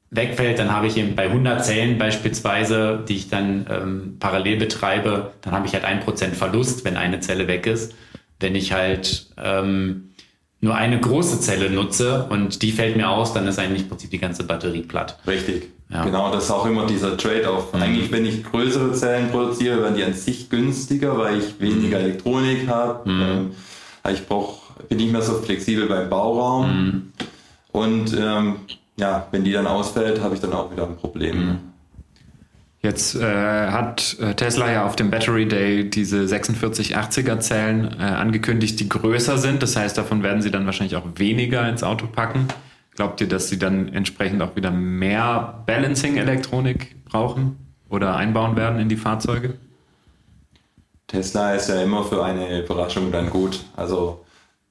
[0.10, 5.32] wegfällt, dann habe ich eben bei 100 Zellen beispielsweise, die ich dann ähm, parallel betreibe,
[5.42, 7.94] dann habe ich halt ein Prozent Verlust, wenn eine Zelle weg ist.
[8.40, 10.12] Wenn ich halt ähm,
[10.62, 14.12] nur eine große Zelle nutze und die fällt mir aus, dann ist eigentlich im Prinzip
[14.12, 15.20] die ganze Batterie platt.
[15.28, 15.70] Richtig.
[15.90, 16.04] Ja.
[16.04, 17.74] Genau, das ist auch immer dieser Trade-off.
[17.74, 17.82] Mhm.
[17.82, 22.06] Eigentlich, wenn ich größere Zellen produziere, werden die an sich günstiger, weil ich weniger mhm.
[22.06, 23.10] Elektronik habe.
[23.10, 23.22] Mhm.
[23.22, 23.52] Ähm,
[24.12, 26.68] ich brauch, bin nicht mehr so flexibel beim Bauraum.
[26.68, 27.12] Mhm.
[27.72, 28.56] Und ähm,
[28.98, 31.46] ja, wenn die dann ausfällt, habe ich dann auch wieder ein Problem.
[31.46, 31.60] Mhm.
[32.82, 38.80] Jetzt äh, hat äh, Tesla ja auf dem Battery Day diese 4680er Zellen äh, angekündigt,
[38.80, 39.64] die größer sind.
[39.64, 42.48] Das heißt, davon werden sie dann wahrscheinlich auch weniger ins Auto packen.
[42.96, 47.58] Glaubt ihr, dass sie dann entsprechend auch wieder mehr Balancing-Elektronik brauchen
[47.90, 49.56] oder einbauen werden in die Fahrzeuge?
[51.08, 53.66] Tesla ist ja immer für eine Überraschung dann gut.
[53.76, 54.26] Also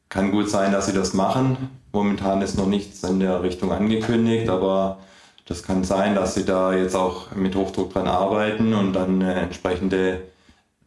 [0.08, 1.56] kann gut sein, dass sie das machen.
[1.92, 4.98] Momentan ist noch nichts in der Richtung angekündigt, aber
[5.46, 9.40] das kann sein, dass sie da jetzt auch mit Hochdruck dran arbeiten und dann äh,
[9.40, 10.22] entsprechende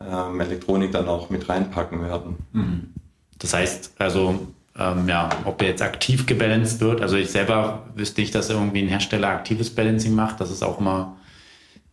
[0.01, 2.37] ähm, Elektronik dann auch mit reinpacken werden.
[2.51, 2.93] Mhm.
[3.37, 8.35] Das heißt, also ähm, ja, ob jetzt aktiv gebalanced wird, also ich selber wüsste nicht,
[8.35, 10.41] dass irgendwie ein Hersteller aktives Balancing macht.
[10.41, 11.15] Das ist auch immer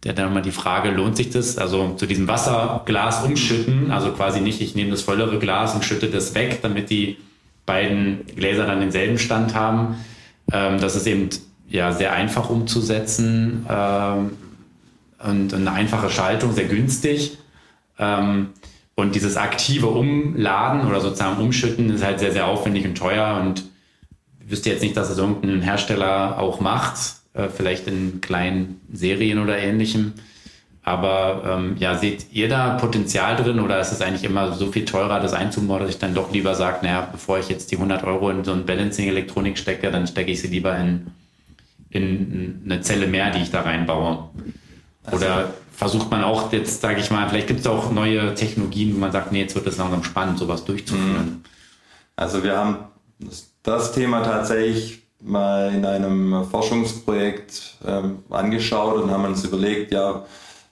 [0.07, 1.59] der dann immer die Frage, lohnt sich das?
[1.59, 6.09] Also zu diesem Wasserglas umschütten, also quasi nicht, ich nehme das vollere Glas und schütte
[6.09, 7.19] das weg, damit die
[7.67, 9.97] beiden Gläser dann denselben Stand haben.
[10.53, 11.29] Ähm, das ist eben
[11.69, 14.31] ja sehr einfach umzusetzen ähm,
[15.19, 17.39] und eine einfache Schaltung, sehr günstig.
[17.99, 18.51] Ähm,
[18.95, 23.65] und dieses aktive Umladen oder sozusagen Umschütten ist halt sehr, sehr aufwendig und teuer und
[24.45, 26.97] ich wüsste jetzt nicht, dass es irgendein Hersteller auch macht,
[27.37, 30.15] äh, vielleicht in kleinen Serien oder ähnlichem.
[30.83, 34.85] Aber ähm, ja, seht ihr da Potenzial drin oder ist es eigentlich immer so viel
[34.85, 38.05] teurer, das einzubauen, dass ich dann doch lieber sage, naja, bevor ich jetzt die 100
[38.05, 41.09] Euro in so ein Balancing-Elektronik stecke, dann stecke ich sie lieber in
[41.91, 44.29] in eine Zelle mehr, die ich da reinbaue.
[45.13, 48.95] Oder also, versucht man auch jetzt, sage ich mal, vielleicht gibt es auch neue Technologien,
[48.95, 51.27] wo man sagt, nee, jetzt wird es langsam spannend, sowas durchzuführen.
[51.27, 51.45] Mhm.
[52.17, 52.79] Also wir haben
[53.63, 60.25] das Thema tatsächlich mal in einem Forschungsprojekt ähm, angeschaut und haben uns überlegt, ja,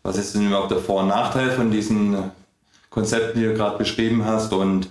[0.03, 2.31] was ist denn überhaupt der Vor- und Nachteil von diesen
[2.91, 4.53] Konzepten, die du gerade beschrieben hast?
[4.53, 4.89] Und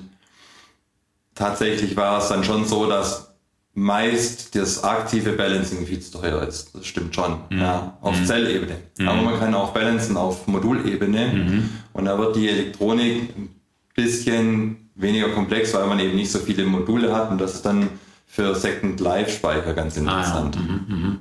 [1.36, 3.34] tatsächlich war es dann schon so, dass
[3.76, 6.76] meist das aktive Balancing viel zu teuer ist.
[6.76, 7.38] Das stimmt schon.
[7.50, 7.60] Mhm.
[7.60, 8.26] Ja, auf mhm.
[8.26, 8.78] Zellebene.
[9.00, 9.08] Mhm.
[9.08, 11.28] Aber man kann auch balancen auf Modulebene.
[11.28, 11.70] Mhm.
[11.94, 13.50] Und da wird die Elektronik ein
[13.96, 17.90] bisschen weniger komplex, weil man eben nicht so viele Module hat und das ist dann
[18.34, 20.58] für Second Life Speicher ganz interessant.
[20.58, 20.96] Ah, ja.
[20.96, 21.20] Mhm,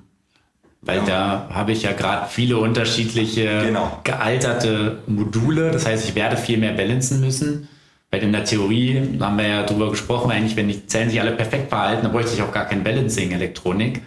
[0.81, 1.05] weil ja.
[1.05, 4.01] da habe ich ja gerade viele unterschiedliche genau.
[4.03, 5.71] gealterte Module.
[5.71, 7.69] Das heißt, ich werde viel mehr balancen müssen.
[8.11, 11.33] Weil in der Theorie haben wir ja drüber gesprochen, eigentlich, wenn die Zellen sich alle
[11.33, 14.01] perfekt verhalten, dann bräuchte ich auch gar kein Balancing-Elektronik.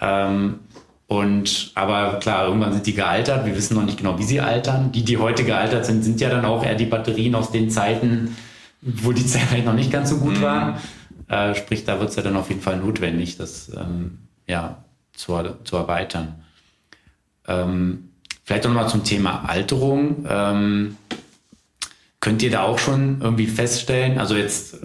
[0.00, 0.60] Ähm,
[1.08, 3.46] und aber klar, irgendwann sind die gealtert.
[3.46, 4.92] Wir wissen noch nicht genau, wie sie altern.
[4.92, 8.36] Die, die heute gealtert sind, sind ja dann auch eher die Batterien aus den Zeiten,
[8.80, 10.42] wo die Zellen vielleicht noch nicht ganz so gut mhm.
[10.42, 10.76] waren.
[11.28, 15.38] Äh, sprich, da wird es ja dann auf jeden Fall notwendig, das ähm, ja, zu,
[15.64, 16.42] zu erweitern.
[17.46, 18.10] Ähm,
[18.44, 20.26] vielleicht nochmal zum Thema Alterung.
[20.28, 20.96] Ähm,
[22.20, 24.76] Könnt ihr da auch schon irgendwie feststellen, also jetzt,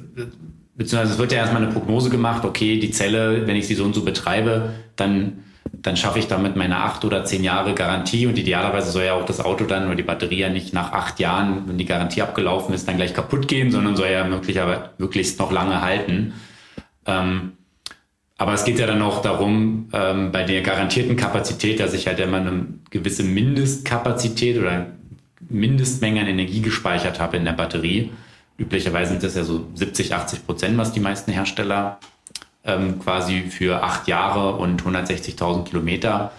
[0.75, 3.83] beziehungsweise es wird ja erstmal eine Prognose gemacht, okay, die Zelle, wenn ich sie so
[3.83, 8.37] und so betreibe, dann, dann schaffe ich damit meine acht oder zehn Jahre Garantie und
[8.37, 11.67] idealerweise soll ja auch das Auto dann oder die Batterie ja nicht nach acht Jahren,
[11.67, 15.51] wenn die Garantie abgelaufen ist, dann gleich kaputt gehen, sondern soll ja möglicherweise möglichst noch
[15.51, 16.33] lange halten.
[17.05, 17.53] Ähm,
[18.37, 22.19] aber es geht ja dann auch darum, ähm, bei der garantierten Kapazität, dass ich halt
[22.19, 24.87] immer eine gewisse Mindestkapazität oder
[25.49, 28.11] Mindestmenge an Energie gespeichert habe in der Batterie.
[28.57, 31.99] Üblicherweise sind das ja so 70, 80 Prozent, was die meisten Hersteller
[32.65, 36.31] ähm, quasi für acht Jahre und 160.000 Kilometer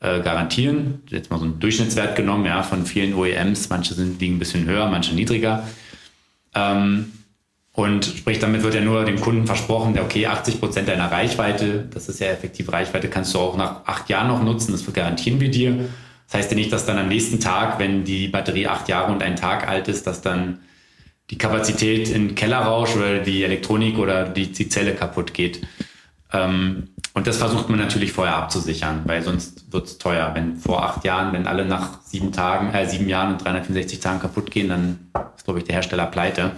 [0.00, 1.02] äh, garantieren.
[1.08, 3.68] Jetzt mal so einen Durchschnittswert genommen, ja, von vielen OEMs.
[3.68, 5.66] Manche sind, liegen ein bisschen höher, manche niedriger.
[6.54, 7.12] Ähm,
[7.72, 11.86] und sprich, damit wird ja nur dem Kunden versprochen, der, okay, 80 Prozent deiner Reichweite,
[11.94, 15.40] das ist ja effektiv Reichweite, kannst du auch nach acht Jahren noch nutzen, das garantieren
[15.40, 15.88] wir dir.
[16.26, 19.22] Das heißt ja nicht, dass dann am nächsten Tag, wenn die Batterie acht Jahre und
[19.22, 20.58] ein Tag alt ist, dass dann
[21.30, 25.66] die Kapazität in den Keller rauscht oder die Elektronik oder die, die Zelle kaputt geht.
[26.32, 30.30] Ähm, und das versucht man natürlich vorher abzusichern, weil sonst wird es teuer.
[30.34, 34.20] Wenn vor acht Jahren, wenn alle nach sieben Tagen, äh, sieben Jahren und 365 Tagen
[34.20, 34.98] kaputt gehen, dann
[35.36, 36.52] ist, glaube ich, der Hersteller pleite.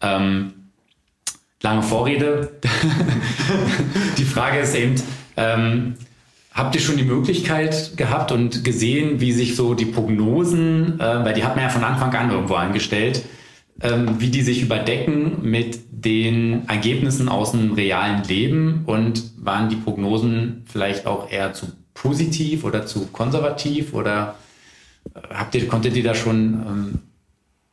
[0.00, 0.52] Ähm,
[1.62, 2.52] lange Vorrede.
[4.18, 4.94] die Frage ist eben,
[5.36, 5.94] ähm,
[6.56, 11.34] Habt ihr schon die Möglichkeit gehabt und gesehen, wie sich so die Prognosen, äh, weil
[11.34, 13.26] die hat man ja von Anfang an irgendwo angestellt,
[13.80, 19.76] ähm, wie die sich überdecken mit den Ergebnissen aus dem realen Leben und waren die
[19.76, 24.36] Prognosen vielleicht auch eher zu positiv oder zu konservativ oder
[25.14, 26.98] äh, habt ihr, konntet ihr da schon ähm,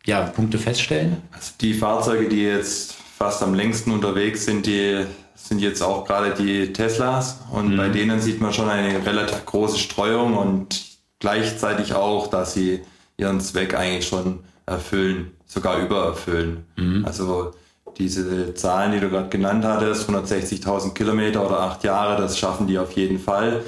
[0.06, 1.18] ja, Punkte feststellen?
[1.32, 6.34] Also die Fahrzeuge, die jetzt fast am längsten unterwegs sind, die sind jetzt auch gerade
[6.34, 7.78] die Teslas und mhm.
[7.78, 10.84] bei denen sieht man schon eine relativ große Streuung und
[11.20, 12.82] gleichzeitig auch, dass sie
[13.18, 16.66] ihren Zweck eigentlich schon erfüllen, sogar übererfüllen.
[16.76, 17.06] Mhm.
[17.06, 17.54] Also
[17.98, 22.80] diese Zahlen, die du gerade genannt hattest, 160.000 Kilometer oder acht Jahre, das schaffen die
[22.80, 23.64] auf jeden Fall.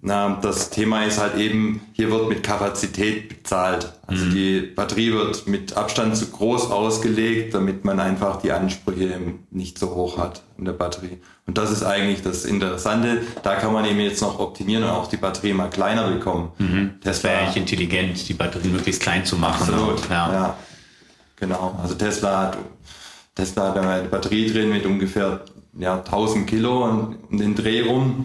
[0.00, 3.92] Na, das Thema ist halt eben, hier wird mit Kapazität bezahlt.
[4.06, 4.30] Also mhm.
[4.30, 9.96] die Batterie wird mit Abstand zu groß ausgelegt, damit man einfach die Ansprüche nicht so
[9.96, 11.18] hoch hat in der Batterie.
[11.46, 13.22] Und das ist eigentlich das Interessante.
[13.42, 16.52] Da kann man eben jetzt noch optimieren und auch die Batterie mal kleiner bekommen.
[16.58, 16.90] Mhm.
[17.02, 19.68] Das wäre eigentlich intelligent, die Batterie möglichst klein zu machen.
[19.68, 20.32] Absolut, ja.
[20.32, 20.56] ja.
[21.40, 21.78] Genau.
[21.82, 22.58] Also Tesla hat,
[23.34, 25.40] Tesla hat eine Batterie drin mit ungefähr
[25.78, 28.24] ja, 1000 Kilo und um den Dreh rum.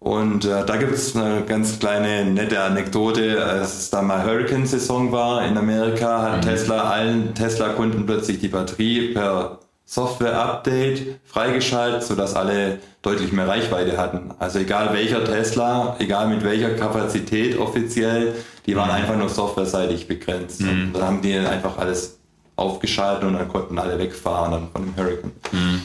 [0.00, 3.44] Und äh, da gibt es eine ganz kleine nette Anekdote.
[3.44, 6.48] Als es da mal Hurricane-Saison war in Amerika, hat mhm.
[6.48, 14.30] Tesla allen Tesla-Kunden plötzlich die Batterie per Software-Update freigeschaltet, sodass alle deutlich mehr Reichweite hatten.
[14.38, 18.36] Also egal welcher Tesla, egal mit welcher Kapazität offiziell,
[18.66, 18.94] die waren mhm.
[18.94, 20.62] einfach nur softwareseitig begrenzt.
[20.62, 20.68] Mhm.
[20.68, 22.19] Und dann haben die einfach alles
[22.60, 25.32] aufgeschaltet und dann konnten alle wegfahren dann von dem Hurricane.
[25.52, 25.82] Mhm.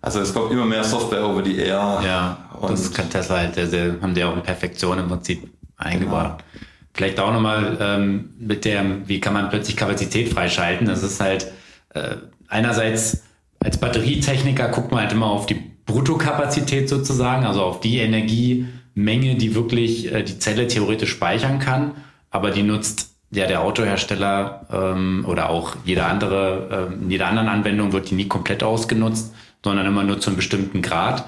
[0.00, 2.00] Also es kommt immer mehr Software over die Air.
[2.04, 6.22] Ja, und das kann Tesla halt, sehr, haben die auch in Perfektion im Prinzip eingebaut.
[6.22, 6.64] Genau.
[6.94, 10.86] Vielleicht auch nochmal ähm, mit der, wie kann man plötzlich Kapazität freischalten?
[10.86, 11.52] Das ist halt
[11.94, 12.16] äh,
[12.48, 13.22] einerseits
[13.60, 19.54] als Batterietechniker guckt man halt immer auf die Bruttokapazität sozusagen, also auf die Energiemenge, die
[19.54, 21.92] wirklich äh, die Zelle theoretisch speichern kann,
[22.30, 27.48] aber die nutzt ja der Autohersteller ähm, oder auch jede andere, äh, in jeder anderen
[27.48, 31.24] Anwendung wird die nie komplett ausgenutzt sondern immer nur zu einem bestimmten Grad.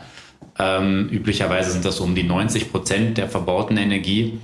[0.59, 4.39] Ähm, üblicherweise sind das so um die 90 Prozent der verbauten Energie,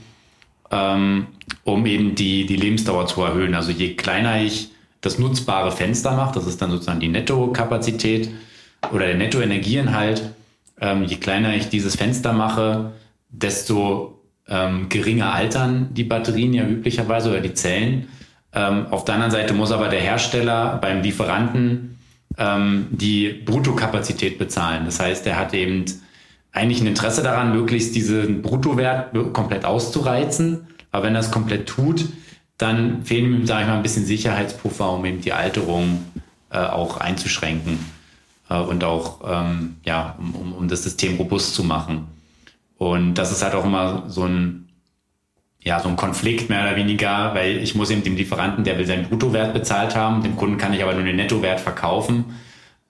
[0.71, 1.27] ähm,
[1.65, 3.55] um eben die, die Lebensdauer zu erhöhen.
[3.55, 8.31] Also je kleiner ich das nutzbare Fenster mache, das ist dann sozusagen die Nettokapazität
[8.93, 10.31] oder der Nettoenergieinhalt,
[10.81, 12.93] ähm, je kleiner ich dieses Fenster mache,
[13.31, 14.16] desto
[14.49, 18.09] ähm, geringer altern die Batterien ja üblicherweise oder die Zellen.
[18.53, 21.99] Ähm, auf der anderen Seite muss aber der Hersteller beim Lieferanten
[22.39, 24.85] ähm, die Bruttokapazität bezahlen.
[24.85, 25.85] Das heißt, er hat eben
[26.53, 30.67] eigentlich ein Interesse daran, möglichst diesen Bruttowert komplett auszureizen.
[30.91, 32.07] Aber wenn er es komplett tut,
[32.57, 36.05] dann fehlen ihm, sage ich mal, ein bisschen Sicherheitspuffer, um eben die Alterung
[36.51, 37.79] äh, auch einzuschränken
[38.49, 42.07] äh, und auch ähm, ja, um, um das System robust zu machen.
[42.79, 44.69] Und das ist halt auch immer so ein,
[45.63, 48.87] ja, so ein Konflikt mehr oder weniger, weil ich muss eben dem Lieferanten, der will
[48.87, 52.37] seinen Bruttowert bezahlt haben, dem Kunden kann ich aber nur den Nettowert verkaufen.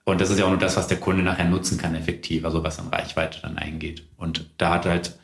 [0.05, 2.63] Und das ist ja auch nur das, was der Kunde nachher nutzen kann, effektiv, also
[2.63, 4.03] was an Reichweite dann eingeht.
[4.15, 5.17] Und da hat halt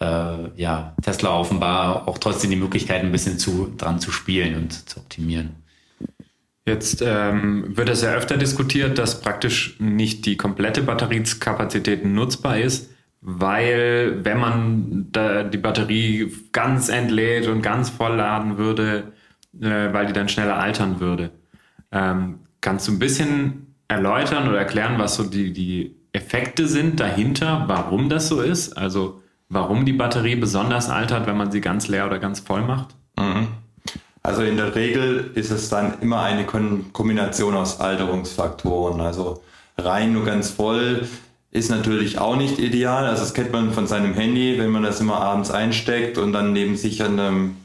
[0.00, 4.88] äh, ja, Tesla offenbar auch trotzdem die Möglichkeit, ein bisschen zu, dran zu spielen und
[4.88, 5.50] zu optimieren.
[6.66, 12.90] Jetzt ähm, wird es ja öfter diskutiert, dass praktisch nicht die komplette Batteriekapazität nutzbar ist,
[13.20, 15.12] weil wenn man
[15.52, 19.12] die Batterie ganz entlädt und ganz vollladen würde,
[19.60, 21.30] äh, weil die dann schneller altern würde.
[21.90, 27.64] Ähm, kannst du ein bisschen erläutern oder erklären, was so die, die Effekte sind dahinter,
[27.66, 28.76] warum das so ist?
[28.76, 32.94] Also warum die Batterie besonders altert, wenn man sie ganz leer oder ganz voll macht?
[33.18, 33.48] Mhm.
[34.22, 39.00] Also in der Regel ist es dann immer eine Kombination aus Alterungsfaktoren.
[39.00, 39.42] Also
[39.78, 41.06] rein nur ganz voll
[41.58, 43.06] ist natürlich auch nicht ideal.
[43.06, 46.52] Also das kennt man von seinem Handy, wenn man das immer abends einsteckt und dann
[46.52, 47.56] neben sich an einem,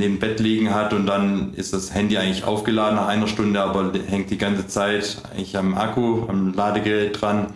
[0.00, 3.92] dem Bett liegen hat und dann ist das Handy eigentlich aufgeladen nach einer Stunde, aber
[4.06, 7.48] hängt die ganze Zeit eigentlich am Akku, am Ladegerät dran.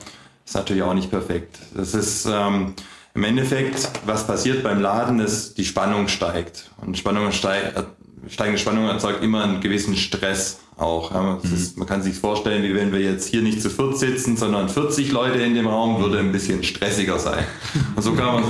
[0.44, 1.58] Ist natürlich auch nicht perfekt.
[1.74, 2.74] Das ist ähm,
[3.14, 6.70] im Endeffekt, was passiert beim Laden, ist, die Spannung steigt.
[6.78, 7.76] Und Spannung steigt,
[8.28, 11.12] steigende Spannung erzeugt immer einen gewissen Stress auch.
[11.12, 11.38] Ja.
[11.42, 11.54] Mhm.
[11.54, 14.68] Ist, man kann sich vorstellen, wie wenn wir jetzt hier nicht zu viert sitzen, sondern
[14.68, 17.44] 40 Leute in dem Raum, würde ein bisschen stressiger sein.
[17.96, 18.44] Und so kann man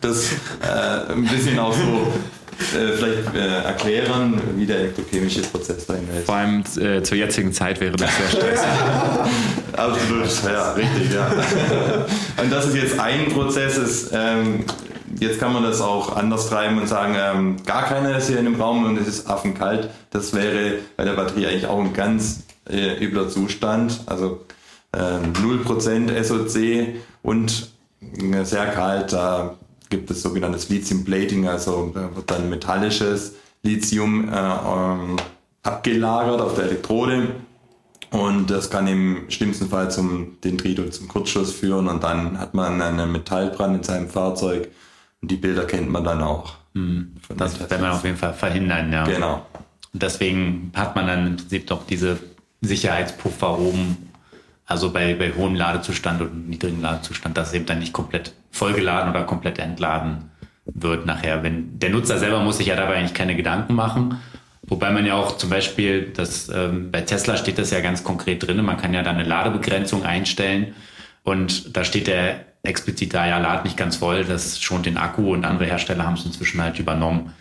[0.00, 0.32] das
[0.62, 2.12] äh, ein bisschen auch so
[2.76, 6.26] äh, vielleicht äh, erklären, wie der elektrochemische Prozess dahinter ist.
[6.26, 8.68] Vor allem äh, zur jetzigen Zeit wäre das sehr stressig.
[9.76, 11.26] Absolut, ja, richtig, ja.
[12.42, 14.64] Und das ist jetzt ein Prozess, ist, ähm,
[15.20, 18.44] jetzt kann man das auch anders treiben und sagen, ähm, gar keiner ist hier in
[18.44, 19.90] dem Raum und es ist affenkalt.
[20.10, 24.00] Das wäre bei der Batterie eigentlich auch ein ganz äh, übler Zustand.
[24.06, 24.40] Also
[24.92, 29.56] ähm, 0% SOC und äh, sehr kalt, da
[29.90, 35.16] gibt es sogenanntes Lithium Plating, also da wird dann metallisches Lithium äh, ähm,
[35.62, 37.28] abgelagert auf der Elektrode
[38.10, 42.54] und das kann im schlimmsten Fall zum Dendrit oder zum Kurzschluss führen und dann hat
[42.54, 44.74] man einen Metallbrand in seinem Fahrzeug und
[45.28, 46.54] die Bilder kennt man dann auch.
[46.74, 47.12] Mhm.
[47.36, 49.04] Das werden wir auf jeden Fall verhindern, ja.
[49.04, 49.46] Genau.
[49.92, 52.18] Und deswegen hat man dann im Prinzip doch diese
[52.60, 54.10] Sicherheitspuffer oben,
[54.66, 59.24] also bei, bei hohem Ladezustand und niedrigem Ladezustand, dass eben dann nicht komplett vollgeladen oder
[59.24, 60.30] komplett entladen
[60.64, 61.42] wird nachher.
[61.42, 64.18] Wenn der Nutzer selber muss sich ja dabei eigentlich keine Gedanken machen.
[64.66, 68.46] Wobei man ja auch zum Beispiel, das, ähm, bei Tesla steht das ja ganz konkret
[68.46, 70.74] drin, man kann ja dann eine Ladebegrenzung einstellen
[71.22, 75.32] und da steht der explizit da, ja, lad nicht ganz voll, das schont den Akku
[75.32, 77.32] und andere Hersteller haben es inzwischen halt übernommen,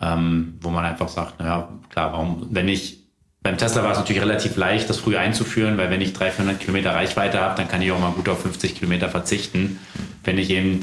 [0.00, 2.98] ähm, wo man einfach sagt, naja, klar, warum, wenn ich,
[3.42, 6.60] beim Tesla war es natürlich relativ leicht, das früh einzuführen, weil wenn ich 300, 400
[6.60, 9.78] Kilometer Reichweite habe, dann kann ich auch mal gut auf 50 Kilometer verzichten.
[10.22, 10.80] Wenn ich eben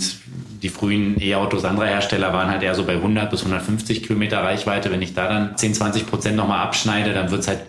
[0.64, 4.90] die frühen E-Autos anderer Hersteller waren halt eher so bei 100 bis 150 Kilometer Reichweite.
[4.90, 7.60] Wenn ich da dann 10, 20 Prozent nochmal abschneide, dann wird es halt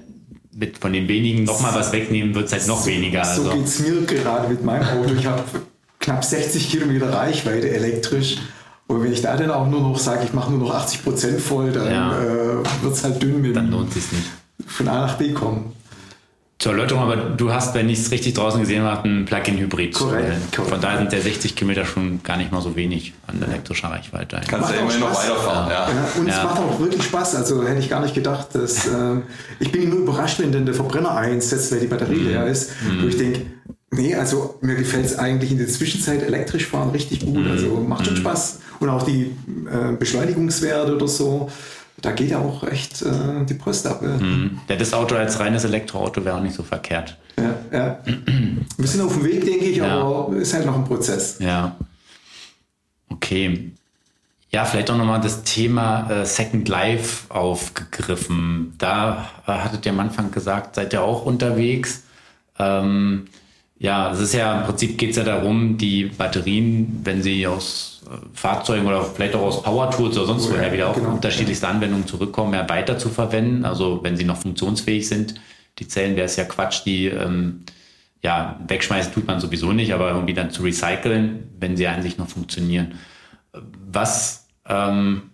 [0.55, 3.25] mit von den wenigen nochmal was wegnehmen, wird es halt noch weniger.
[3.25, 3.55] So also.
[3.55, 5.13] geht es mir gerade mit meinem Auto.
[5.13, 5.43] Ich habe
[6.01, 8.39] knapp 60 Kilometer Reichweite elektrisch.
[8.89, 11.41] Und wenn ich da dann auch nur noch sage, ich mache nur noch 80 Prozent
[11.41, 12.19] voll, dann ja.
[12.21, 14.31] äh, wird es halt dünn mit Dann lohnt es nicht.
[14.67, 15.73] Von A nach B kommen.
[16.59, 19.93] Zur Erläuterung, aber du hast, wenn ich es richtig draußen gesehen habe, einen Plug-in-Hybrid.
[19.93, 23.89] Korrekt, Von daher sind der 60 Kilometer schon gar nicht mal so wenig an elektrischer
[23.89, 24.41] Reichweite.
[24.49, 25.87] Kannst du immerhin noch weiterfahren, ja.
[25.87, 25.95] ja.
[25.95, 26.35] ja und ja.
[26.35, 27.35] es macht auch wirklich Spaß.
[27.35, 29.17] Also hätte ich gar nicht gedacht, dass äh,
[29.61, 32.29] ich bin nur überrascht, wenn dann der Verbrenner einsetzt, weil die Batterie mhm.
[32.29, 32.71] leer ist.
[32.83, 33.03] Mhm.
[33.03, 33.43] Wo ich denke,
[33.97, 37.39] Nee, also mir gefällt es eigentlich in der Zwischenzeit elektrisch fahren richtig gut.
[37.39, 37.51] Mhm.
[37.51, 38.21] Also macht schon mhm.
[38.21, 38.61] Spaß.
[38.81, 39.35] Und auch die
[39.71, 41.51] äh, Beschleunigungswerte oder so,
[42.03, 44.03] da geht ja auch echt äh, die Post ab.
[44.03, 44.17] Ja.
[44.17, 44.61] Mhm.
[44.69, 47.17] ja, das Auto als reines Elektroauto wäre auch nicht so verkehrt.
[47.39, 47.99] Ja, ja.
[48.77, 50.01] Wir sind auf dem Weg, denke ich, ja.
[50.01, 51.39] aber ist halt noch ein Prozess.
[51.39, 51.77] Ja.
[53.09, 53.73] Okay.
[54.51, 58.75] Ja, vielleicht auch nochmal das Thema äh, Second Life aufgegriffen.
[58.79, 62.05] Da äh, hattet ihr am Anfang gesagt, seid ihr auch unterwegs.
[62.59, 63.27] Ähm,
[63.79, 68.03] ja, es ist ja im Prinzip geht es ja darum, die Batterien, wenn sie aus
[68.07, 71.13] äh, Fahrzeugen oder vielleicht auch aus Power Tools oder sonst woher wieder auf genau.
[71.13, 73.65] unterschiedlichste Anwendungen zurückkommen, ja weiter zu verwenden.
[73.65, 75.35] Also wenn sie noch funktionsfähig sind,
[75.79, 77.65] die Zellen wäre es ja Quatsch, die ähm,
[78.23, 82.17] ja wegschmeißen tut man sowieso nicht, aber irgendwie dann zu recyceln, wenn sie an sich
[82.17, 82.95] noch funktionieren.
[83.53, 85.31] Was ähm,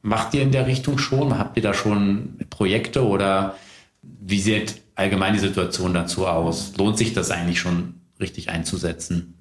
[0.00, 1.38] macht ihr in der Richtung schon?
[1.38, 3.56] Habt ihr da schon Projekte oder
[4.02, 6.72] wie seht allgemein die Situation dazu aus?
[6.76, 9.34] Lohnt sich das eigentlich schon richtig einzusetzen?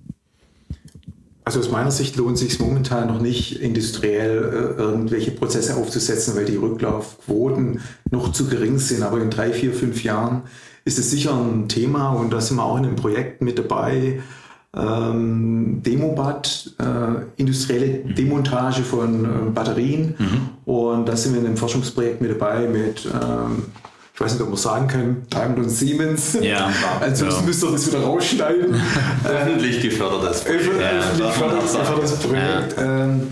[1.44, 6.36] Also aus meiner Sicht lohnt es sich momentan noch nicht, industriell äh, irgendwelche Prozesse aufzusetzen,
[6.36, 9.04] weil die Rücklaufquoten noch zu gering sind.
[9.04, 10.44] Aber in drei, vier, fünf Jahren
[10.86, 14.22] ist es sicher ein Thema und da sind wir auch in einem Projekt mit dabei.
[14.76, 18.16] Ähm, Demobad, äh, industrielle mhm.
[18.16, 20.16] Demontage von äh, Batterien.
[20.18, 20.50] Mhm.
[20.66, 23.68] Und da sind wir in einem Forschungsprojekt mit dabei mit ähm,
[24.16, 26.38] ich weiß nicht, ob man sagen kann, Daimler und Siemens.
[26.42, 27.42] Ja, also ja.
[27.42, 28.74] müsst ihr das wieder rausschneiden.
[29.26, 30.70] Öffentlich gefördertes Projekt.
[30.70, 32.76] Öffentlich gefördertes Projekt.
[32.80, 33.28] Ähm,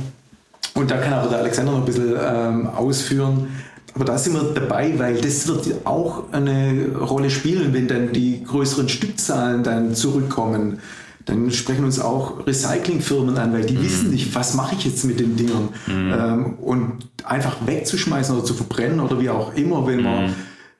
[0.73, 3.47] und da kann aber der Alexander noch ein bisschen ähm, ausführen.
[3.95, 8.43] Aber da sind wir dabei, weil das wird auch eine Rolle spielen, wenn dann die
[8.43, 10.79] größeren Stückzahlen dann zurückkommen.
[11.25, 13.83] Dann sprechen uns auch Recyclingfirmen an, weil die mhm.
[13.85, 15.69] wissen nicht, was mache ich jetzt mit den Dingern.
[15.87, 16.13] Mhm.
[16.13, 20.33] Ähm, und einfach wegzuschmeißen oder zu verbrennen oder wie auch immer, wenn man mhm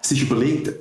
[0.06, 0.72] sich überlegt,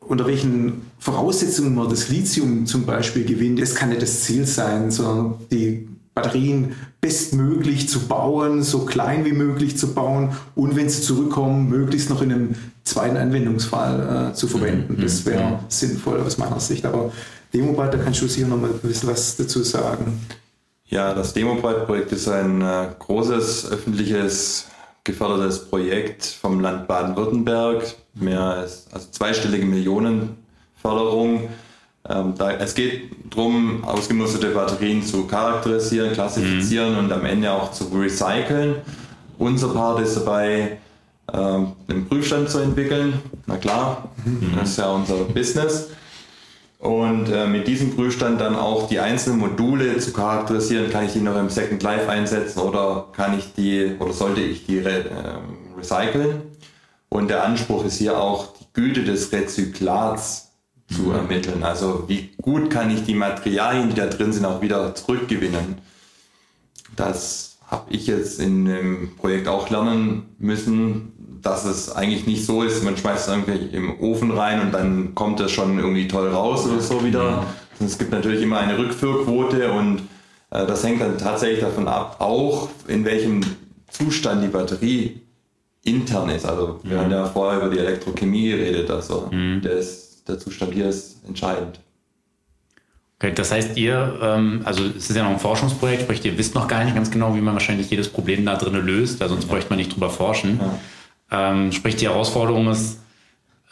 [0.00, 4.90] unter welchen Voraussetzungen man das Lithium zum Beispiel gewinnt, das kann nicht das Ziel sein,
[4.90, 11.02] sondern die Batterien bestmöglich zu bauen, so klein wie möglich zu bauen und wenn sie
[11.02, 12.54] zurückkommen, möglichst noch in einem
[12.84, 14.96] zweiten Anwendungsfall äh, zu verwenden.
[14.96, 15.02] Mhm.
[15.02, 15.56] Das wäre mhm.
[15.68, 16.84] sinnvoll aus meiner Sicht.
[16.86, 17.12] Aber
[17.54, 20.20] Demobot, da kannst du sicher noch mal ein bisschen was dazu sagen.
[20.86, 24.66] Ja, das Demobot-Projekt ist ein äh, großes öffentliches
[25.04, 31.48] gefördertes Projekt vom Land Baden-Württemberg, mehr als also zweistellige Millionenförderung.
[32.08, 36.98] Ähm, da, es geht darum, ausgemusterte Batterien zu charakterisieren, klassifizieren mhm.
[36.98, 38.76] und am Ende auch zu recyceln.
[39.38, 40.78] Unser Part ist dabei,
[41.32, 43.20] ähm, einen Prüfstand zu entwickeln.
[43.46, 44.54] Na klar, mhm.
[44.58, 45.88] das ist ja unser Business
[46.78, 51.20] und äh, mit diesem Prüfstand dann auch die einzelnen Module zu charakterisieren, kann ich die
[51.20, 55.76] noch im Second Life einsetzen oder kann ich die oder sollte ich die re äh,
[55.78, 56.42] recyceln?
[57.08, 60.52] Und der Anspruch ist hier auch die Güte des Rezyklats
[60.90, 61.14] zu mhm.
[61.14, 61.62] ermitteln.
[61.62, 65.78] Also wie gut kann ich die Materialien, die da drin sind, auch wieder zurückgewinnen.
[66.96, 72.62] Das habe ich jetzt in dem Projekt auch lernen müssen, dass es eigentlich nicht so
[72.62, 76.28] ist, man schmeißt es irgendwie im Ofen rein und dann kommt es schon irgendwie toll
[76.28, 77.42] raus oder so wieder.
[77.78, 77.86] Mhm.
[77.86, 80.00] Es gibt natürlich immer eine Rückführquote und
[80.50, 83.42] äh, das hängt dann tatsächlich davon ab, auch in welchem
[83.90, 85.20] Zustand die Batterie
[85.88, 86.46] intern ist.
[86.46, 87.00] Also wir mhm.
[87.00, 89.60] haben ja vorher über die Elektrochemie geredet, also mhm.
[89.62, 91.80] der, ist, der Zustand hier ist entscheidend.
[93.20, 96.54] Okay, das heißt, ihr, ähm, also es ist ja noch ein Forschungsprojekt, sprich, ihr wisst
[96.54, 99.44] noch gar nicht ganz genau, wie man wahrscheinlich jedes Problem da drin löst, weil sonst
[99.44, 99.50] ja.
[99.50, 100.60] bräuchte man nicht drüber forschen.
[101.30, 101.50] Ja.
[101.50, 103.00] Ähm, sprich, die Herausforderung ist,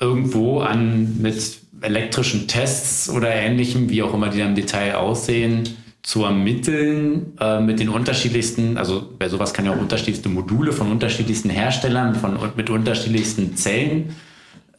[0.00, 5.76] irgendwo an mit elektrischen Tests oder ähnlichem, wie auch immer die dann im Detail aussehen,
[6.06, 10.92] zu ermitteln äh, mit den unterschiedlichsten, also bei sowas kann ja auch unterschiedlichste Module von
[10.92, 14.14] unterschiedlichsten Herstellern, von, mit unterschiedlichsten Zellen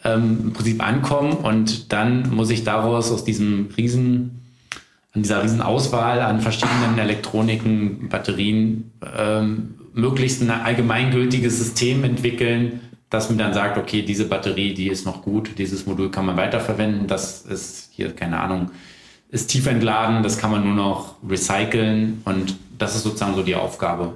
[0.05, 1.33] ähm, im Prinzip ankommen.
[1.33, 4.39] Und dann muss ich daraus aus diesem riesen,
[5.11, 13.29] an dieser riesen Auswahl an verschiedenen Elektroniken, Batterien ähm, möglichst ein allgemeingültiges System entwickeln, das
[13.29, 17.07] mir dann sagt, okay, diese Batterie, die ist noch gut, dieses Modul kann man weiterverwenden,
[17.07, 18.71] das ist hier, keine Ahnung,
[19.29, 23.55] ist tief entladen, das kann man nur noch recyceln und das ist sozusagen so die
[23.55, 24.13] Aufgabe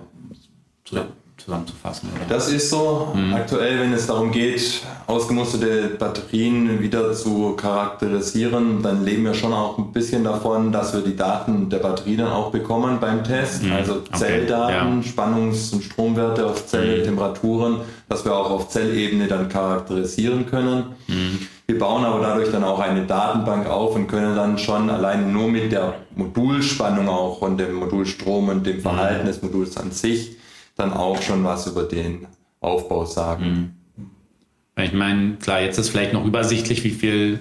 [1.43, 2.09] zusammenzufassen.
[2.15, 2.35] Oder?
[2.35, 3.13] Das ist so.
[3.13, 3.33] Mhm.
[3.33, 9.77] Aktuell, wenn es darum geht, ausgemusterte Batterien wieder zu charakterisieren, dann leben wir schon auch
[9.77, 13.63] ein bisschen davon, dass wir die Daten der Batterie dann auch bekommen beim Test.
[13.63, 13.73] Mhm.
[13.73, 15.07] Also Zelldaten, ja.
[15.07, 20.83] Spannungs- und Stromwerte auf Zelltemperaturen, dass wir auch auf Zellebene dann charakterisieren können.
[21.07, 21.47] Mhm.
[21.71, 25.47] Wir bauen aber dadurch dann auch eine Datenbank auf und können dann schon allein nur
[25.47, 30.35] mit der Modulspannung auch und dem Modulstrom und dem Verhalten des Moduls an sich
[30.75, 32.27] dann auch schon was über den
[32.59, 33.73] Aufbau sagen.
[33.95, 34.83] Mhm.
[34.83, 37.39] Ich meine, klar, jetzt ist vielleicht noch übersichtlich, wie viel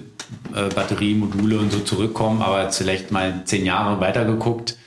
[0.55, 4.77] äh, Batteriemodule und so zurückkommen, aber vielleicht mal zehn Jahre weitergeguckt.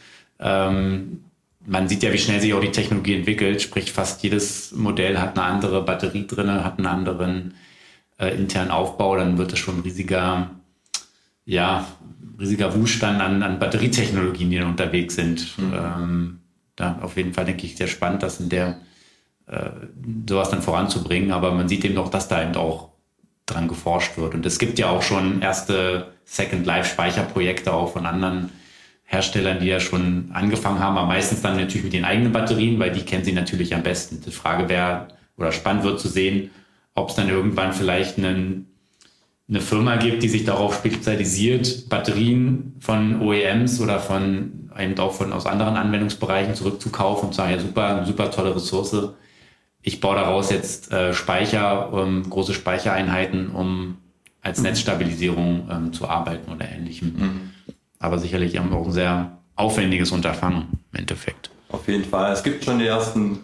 [0.41, 1.21] Ähm,
[1.67, 5.39] man sieht ja, wie schnell sich auch die Technologie entwickelt, sprich fast jedes Modell hat
[5.39, 7.55] eine andere Batterie drin, hat einen anderen
[8.19, 10.51] äh, internen Aufbau, dann wird das schon ein riesiger,
[11.45, 11.87] ja,
[12.39, 15.59] riesiger Wustand an, an Batterietechnologien, die dann unterwegs sind.
[15.59, 15.73] Mhm.
[15.75, 16.39] Ähm,
[16.77, 18.79] da auf jeden Fall, denke ich, sehr spannend, das in der
[19.47, 19.71] äh,
[20.29, 21.31] sowas dann voranzubringen.
[21.31, 22.91] Aber man sieht eben auch, dass da eben auch
[23.47, 24.35] dran geforscht wird.
[24.35, 28.51] Und es gibt ja auch schon erste Second Life Speicherprojekte auch von anderen
[29.05, 32.91] Herstellern, die ja schon angefangen haben, aber meistens dann natürlich mit den eigenen Batterien, weil
[32.91, 34.23] die kennen sie natürlich am besten.
[34.23, 36.51] Die Frage wäre, oder spannend wird zu sehen,
[36.95, 38.67] ob es dann irgendwann vielleicht einen,
[39.49, 45.33] eine Firma gibt, die sich darauf spezialisiert, Batterien von OEMs oder von eben auch von
[45.33, 49.11] aus anderen Anwendungsbereichen zurückzukaufen und zu sagen, ja super, super tolle Ressource.
[49.83, 53.99] Ich baue daraus jetzt äh, Speicher, um, große Speichereinheiten, um
[54.43, 57.15] als Netzstabilisierung ähm, zu arbeiten oder ähnlichem.
[57.17, 57.51] Mhm.
[57.99, 61.51] Aber sicherlich auch ein sehr aufwendiges Unterfangen im Endeffekt.
[61.69, 62.33] Auf jeden Fall.
[62.33, 63.41] Es gibt schon die ersten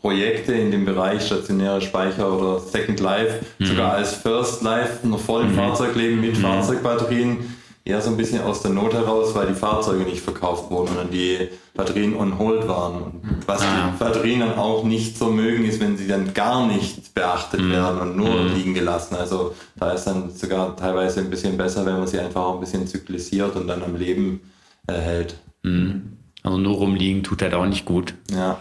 [0.00, 5.40] Projekte in dem Bereich stationäre Speicher oder Second Life, sogar als First Life noch vor
[5.42, 7.38] dem Fahrzeugleben mit Fahrzeugbatterien.
[7.86, 10.96] Eher so ein bisschen aus der Not heraus, weil die Fahrzeuge nicht verkauft wurden und
[10.96, 12.94] dann die Batterien on hold waren.
[13.02, 13.90] Und was Ah.
[13.92, 18.00] die Batterien dann auch nicht so mögen, ist, wenn sie dann gar nicht beachtet werden
[18.00, 19.16] und nur liegen gelassen.
[19.16, 22.60] Also da ist dann sogar teilweise ein bisschen besser, wenn man sie einfach auch ein
[22.60, 24.40] bisschen zyklisiert und dann am Leben
[24.86, 25.34] erhält.
[26.42, 28.14] Also nur rumliegen tut halt auch nicht gut.
[28.30, 28.56] Ja.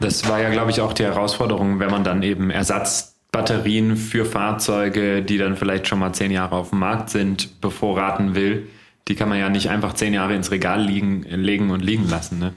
[0.00, 5.22] Das war ja, glaube ich, auch die Herausforderung, wenn man dann eben Ersatzbatterien für Fahrzeuge,
[5.22, 8.68] die dann vielleicht schon mal zehn Jahre auf dem Markt sind, bevorraten will.
[9.08, 12.38] Die kann man ja nicht einfach zehn Jahre ins Regal liegen, legen und liegen lassen.
[12.38, 12.54] Ne?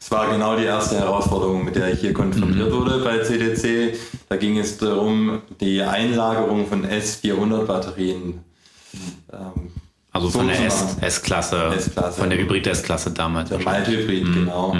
[0.00, 3.98] Es war genau die erste Herausforderung, mit der ich hier konfrontiert wurde bei CDC.
[4.28, 8.40] Da ging es darum, die Einlagerung von S400-Batterien.
[9.32, 9.70] Ähm,
[10.12, 10.58] Also So von der.
[11.02, 11.72] S-Klasse,
[12.16, 13.50] von der Hybrid-S-Klasse damals.
[13.50, 13.58] der.
[13.58, 14.74] Mild-Hybrid, genau.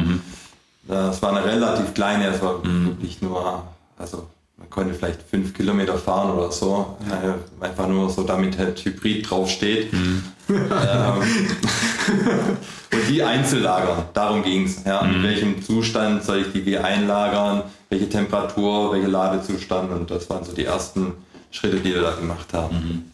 [0.90, 3.62] Das war eine relativ kleine, es war wirklich nur,
[3.96, 4.26] also
[4.56, 6.96] man konnte vielleicht fünf Kilometer fahren oder so.
[7.08, 9.92] Äh, Einfach nur so, damit halt Hybrid draufsteht.
[9.92, 10.22] Ähm,
[12.92, 14.84] und die einzulagern, darum ging es.
[14.84, 15.00] Ja.
[15.02, 20.44] In welchem Zustand soll ich die wie einlagern, welche Temperatur, welcher Ladezustand und das waren
[20.44, 21.12] so die ersten
[21.52, 23.12] Schritte, die wir da gemacht haben.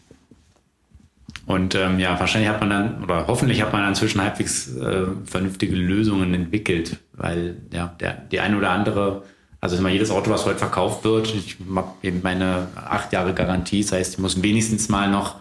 [1.47, 5.77] Und ähm, ja, wahrscheinlich hat man dann, oder hoffentlich hat man inzwischen halbwegs äh, vernünftige
[5.77, 9.23] Lösungen entwickelt, weil ja, der, die eine oder andere,
[9.61, 13.81] also immer jedes Auto, was heute verkauft wird, ich habe eben meine acht Jahre Garantie,
[13.81, 15.35] das heißt, ich muss wenigstens mal noch,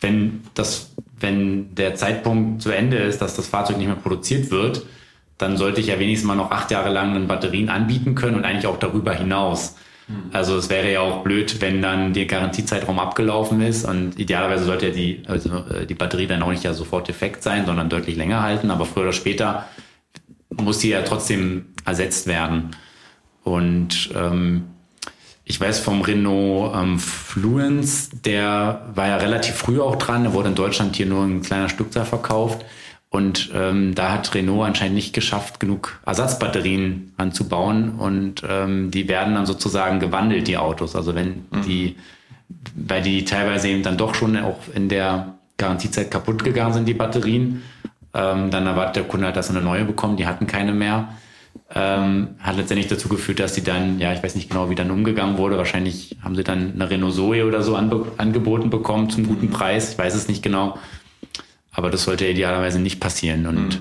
[0.00, 4.86] wenn das, wenn der Zeitpunkt zu Ende ist, dass das Fahrzeug nicht mehr produziert wird,
[5.36, 8.46] dann sollte ich ja wenigstens mal noch acht Jahre lang dann Batterien anbieten können und
[8.46, 9.76] eigentlich auch darüber hinaus.
[10.32, 14.88] Also es wäre ja auch blöd, wenn dann der Garantiezeitraum abgelaufen ist und idealerweise sollte
[14.88, 18.16] ja die, also äh, die Batterie dann auch nicht ja sofort defekt sein, sondern deutlich
[18.16, 19.66] länger halten, aber früher oder später
[20.50, 22.76] muss sie ja trotzdem ersetzt werden.
[23.44, 24.64] Und ähm,
[25.44, 30.48] ich weiß vom Renault ähm, Fluence, der war ja relativ früh auch dran, der wurde
[30.48, 32.64] in Deutschland hier nur in kleiner Stückzahl verkauft.
[33.14, 37.90] Und ähm, da hat Renault anscheinend nicht geschafft, genug Ersatzbatterien anzubauen.
[37.90, 40.96] Und ähm, die werden dann sozusagen gewandelt, die Autos.
[40.96, 41.94] Also wenn die,
[42.74, 46.94] weil die teilweise eben dann doch schon auch in der Garantiezeit kaputt gegangen sind, die
[46.94, 47.62] Batterien,
[48.14, 50.18] ähm, dann erwartet der Kunde halt, dass er eine neue bekommt.
[50.18, 51.10] Die hatten keine mehr.
[51.72, 54.90] Ähm, hat letztendlich dazu geführt, dass sie dann, ja, ich weiß nicht genau, wie dann
[54.90, 55.56] umgegangen wurde.
[55.56, 59.92] Wahrscheinlich haben sie dann eine Renault Zoe oder so anbe angeboten bekommen zum guten Preis.
[59.92, 60.76] Ich weiß es nicht genau.
[61.74, 63.46] Aber das sollte idealerweise nicht passieren.
[63.46, 63.80] Und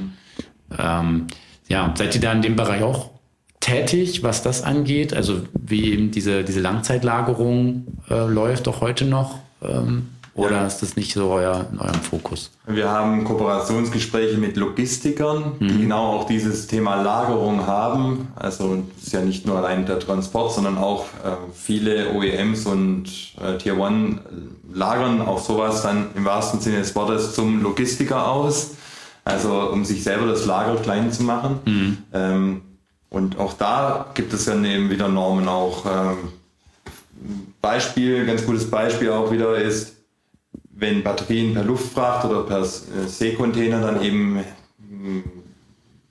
[0.77, 1.27] ähm,
[1.67, 3.11] ja, seid ihr da in dem Bereich auch
[3.59, 5.13] tätig, was das angeht?
[5.13, 9.39] Also wie eben diese, diese Langzeitlagerung äh, läuft auch heute noch?
[9.61, 12.51] Ähm, oder ist das nicht so euer, in eurem Fokus?
[12.65, 18.29] Wir haben Kooperationsgespräche mit Logistikern, die genau auch dieses Thema Lagerung haben.
[18.35, 23.05] Also es ist ja nicht nur allein der Transport, sondern auch äh, viele OEMs und
[23.41, 24.21] äh, Tier One
[24.73, 28.71] lagern auch sowas dann im wahrsten Sinne des Wortes zum Logistiker aus.
[29.25, 31.59] Also um sich selber das Lager klein zu machen.
[32.13, 32.61] Ähm,
[33.09, 35.85] und auch da gibt es dann eben wieder Normen auch.
[35.85, 36.17] Ähm,
[37.61, 40.02] Beispiel, ganz gutes Beispiel auch wieder ist,
[40.75, 45.23] wenn Batterien per Luftfracht oder per äh, Seekontainer dann eben mh,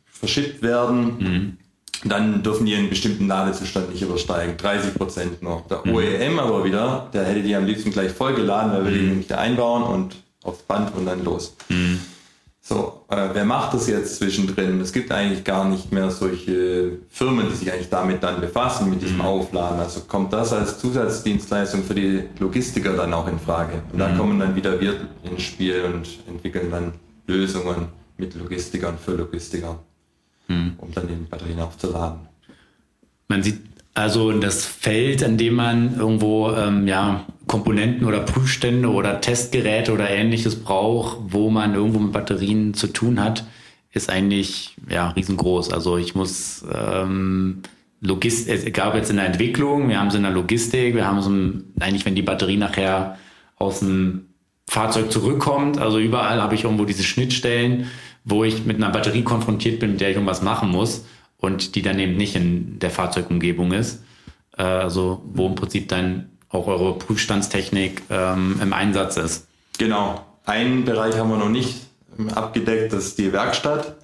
[0.07, 1.59] verschippt werden,
[2.05, 4.57] dann dürfen die einen bestimmten Ladezustand nicht übersteigen.
[4.57, 5.67] 30 Prozent noch.
[5.69, 9.27] Der OEM aber wieder, der hätte die am liebsten gleich vollgeladen, weil wir die nämlich
[9.29, 11.57] da einbauen und aufs Band und dann los.
[12.65, 14.81] So, äh, wer macht das jetzt zwischendrin?
[14.81, 19.03] Es gibt eigentlich gar nicht mehr solche Firmen, die sich eigentlich damit dann befassen, mit
[19.03, 19.81] diesem Aufladen.
[19.81, 23.83] Also kommt das als Zusatzdienstleistung für die Logistiker dann auch in Frage.
[23.93, 24.95] Und da kommen dann wieder wir
[25.25, 26.93] ins Spiel und entwickeln dann
[27.27, 29.81] Lösungen mit Logistikern für Logistiker,
[30.79, 32.21] um dann die Batterien aufzuladen.
[33.27, 33.59] Man sieht
[33.95, 40.09] also das Feld, an dem man irgendwo ähm, ja, Komponenten oder Prüfstände oder Testgeräte oder
[40.09, 43.45] ähnliches braucht, wo man irgendwo mit Batterien zu tun hat,
[43.91, 45.71] ist eigentlich ja, riesengroß.
[45.71, 47.61] Also ich muss ähm,
[48.01, 51.19] Logistik, es gab jetzt in der Entwicklung, wir haben es in der Logistik, wir haben
[51.19, 51.27] es
[51.83, 53.19] eigentlich, wenn die Batterie nachher
[53.59, 54.29] aus dem
[54.67, 57.89] Fahrzeug zurückkommt, also überall habe ich irgendwo diese Schnittstellen,
[58.25, 61.05] wo ich mit einer Batterie konfrontiert bin, mit der ich irgendwas machen muss
[61.37, 64.03] und die dann eben nicht in der Fahrzeugumgebung ist.
[64.57, 69.47] Äh, also wo im Prinzip dann auch eure Prüfstandstechnik ähm, im Einsatz ist.
[69.79, 70.25] Genau.
[70.45, 71.81] Einen Bereich haben wir noch nicht
[72.19, 73.97] ähm, abgedeckt, das ist die Werkstatt.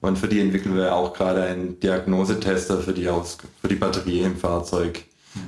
[0.00, 4.20] Und für die entwickeln wir auch gerade einen Diagnosetester für die, Aus für die Batterie
[4.20, 5.04] im Fahrzeug.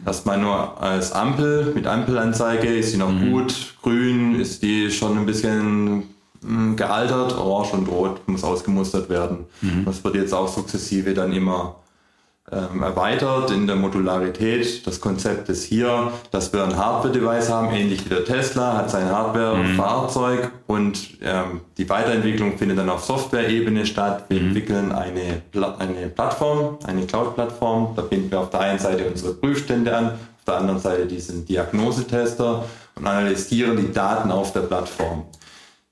[0.06, 3.32] Erstmal nur als Ampel, mit Ampelanzeige, ist sie noch mhm.
[3.32, 6.04] gut, grün, ist die schon ein bisschen
[6.40, 9.46] mh, gealtert, orange und rot muss ausgemustert werden.
[9.60, 9.84] Mhm.
[9.84, 11.76] Das wird jetzt auch sukzessive dann immer
[12.50, 14.84] ähm, erweitert in der Modularität.
[14.86, 19.08] Das Konzept ist hier, dass wir ein Hardware-Device haben, ähnlich wie der Tesla, hat sein
[19.08, 20.50] Hardware-Fahrzeug mhm.
[20.66, 24.24] und ähm, die Weiterentwicklung findet dann auf Software-Ebene statt.
[24.28, 24.46] Wir mhm.
[24.48, 25.42] entwickeln eine,
[25.78, 27.94] eine Plattform, eine Cloud-Plattform.
[27.94, 31.46] Da binden wir auf der einen Seite unsere Prüfstände an, auf der anderen Seite diesen
[31.46, 32.64] Diagnosetester
[32.96, 35.26] und analysieren die Daten auf der Plattform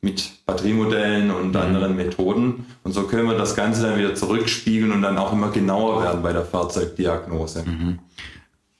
[0.03, 1.57] mit Batteriemodellen und mhm.
[1.57, 2.66] anderen Methoden.
[2.84, 6.22] Und so können wir das Ganze dann wieder zurückspiegeln und dann auch immer genauer werden
[6.22, 7.64] bei der Fahrzeugdiagnose.
[7.66, 7.98] Mhm.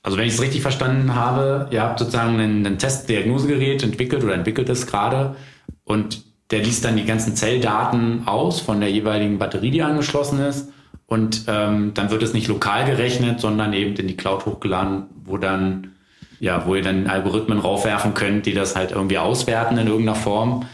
[0.03, 4.33] Also wenn ich es richtig verstanden habe, ihr habt sozusagen ein, ein Testdiagnosegerät entwickelt oder
[4.33, 5.35] entwickelt es gerade
[5.83, 10.69] und der liest dann die ganzen Zelldaten aus von der jeweiligen Batterie, die angeschlossen ist.
[11.05, 15.37] Und ähm, dann wird es nicht lokal gerechnet, sondern eben in die Cloud hochgeladen, wo
[15.37, 15.91] dann,
[16.39, 20.65] ja, wo ihr dann Algorithmen raufwerfen könnt, die das halt irgendwie auswerten in irgendeiner Form.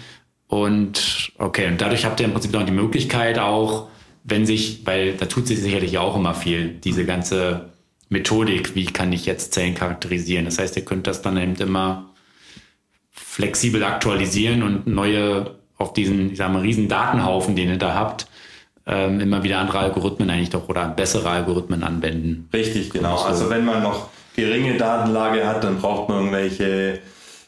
[0.47, 3.89] Und okay, und dadurch habt ihr im Prinzip noch die Möglichkeit auch,
[4.23, 7.69] wenn sich, weil da tut sich sicherlich auch immer viel, diese ganze
[8.09, 10.45] Methodik, wie kann ich jetzt Zellen charakterisieren.
[10.45, 12.09] Das heißt, ihr könnt das dann eben immer
[13.11, 18.27] flexibel aktualisieren und neue auf diesen, ich sag mal, riesen Datenhaufen, den ihr da habt,
[18.85, 22.49] ähm, immer wieder andere Algorithmen eigentlich doch oder bessere Algorithmen anwenden.
[22.53, 23.17] Richtig, genau.
[23.17, 23.25] So.
[23.25, 26.99] Also wenn man noch geringe Datenlage hat, dann braucht man irgendwelche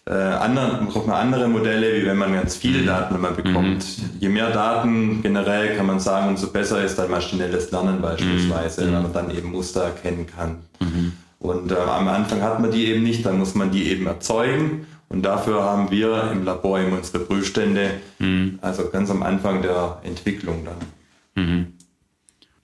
[0.10, 2.88] äh, anderen, braucht man andere Modelle, wie wenn man ganz viele mhm.
[2.88, 3.86] Daten immer bekommt.
[3.86, 4.10] Mhm.
[4.20, 8.94] Je mehr Daten generell kann man sagen, umso besser ist dann maschinelles Lernen beispielsweise, mhm.
[8.94, 10.58] weil man dann eben Muster erkennen kann.
[10.80, 11.14] Mhm.
[11.38, 14.88] Und äh, am Anfang hat man die eben nicht, dann muss man die eben erzeugen.
[15.10, 18.60] Und dafür haben wir im Labor eben unsere Prüfstände, mhm.
[18.62, 21.44] also ganz am Anfang der Entwicklung dann.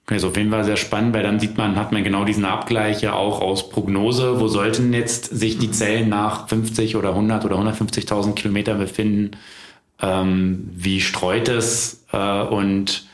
[0.06, 0.08] Mhm.
[0.08, 2.46] Okay, ist auf jeden Fall sehr spannend, weil dann sieht man, hat man genau diesen
[2.46, 4.40] Abgleich ja auch aus Prognose.
[4.40, 9.32] Wo sollten jetzt sich die Zellen nach 50 oder 100 oder 150.000 Kilometer befinden?
[10.02, 12.04] Ähm, wie streut es?
[12.12, 13.08] Äh, und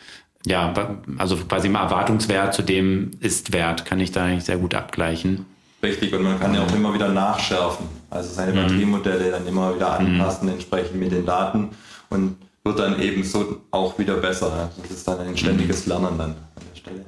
[0.45, 0.73] ja,
[1.17, 5.45] also quasi im Erwartungswert zu dem Ist-Wert kann ich da eigentlich sehr gut abgleichen.
[5.83, 7.85] Richtig, und man kann ja auch immer wieder nachschärfen.
[8.09, 8.55] Also seine mhm.
[8.55, 10.53] Batteriemodelle dann immer wieder anpassen, mhm.
[10.53, 11.69] entsprechend mit den Daten.
[12.09, 14.69] Und wird dann eben so auch wieder besser.
[14.81, 15.91] Das ist dann ein ständiges mhm.
[15.91, 16.35] Lernen dann.
[16.81, 17.05] Stelle.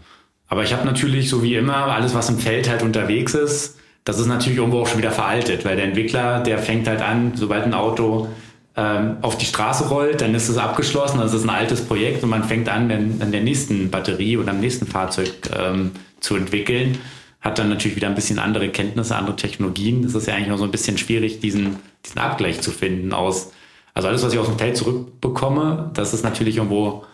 [0.48, 4.20] Aber ich habe natürlich, so wie immer, alles, was im Feld halt unterwegs ist, das
[4.20, 7.64] ist natürlich irgendwo auch schon wieder veraltet, weil der Entwickler, der fängt halt an, sobald
[7.64, 8.28] ein Auto
[8.76, 12.30] ähm, auf die Straße rollt, dann ist es abgeschlossen, das ist ein altes Projekt und
[12.30, 16.98] man fängt an, dann an der nächsten Batterie oder am nächsten Fahrzeug ähm, zu entwickeln,
[17.40, 20.04] hat dann natürlich wieder ein bisschen andere Kenntnisse, andere Technologien.
[20.04, 23.52] Es ist ja eigentlich noch so ein bisschen schwierig, diesen, diesen Abgleich zu finden aus,
[23.94, 27.06] also alles, was ich aus dem Feld zurückbekomme, das ist natürlich irgendwo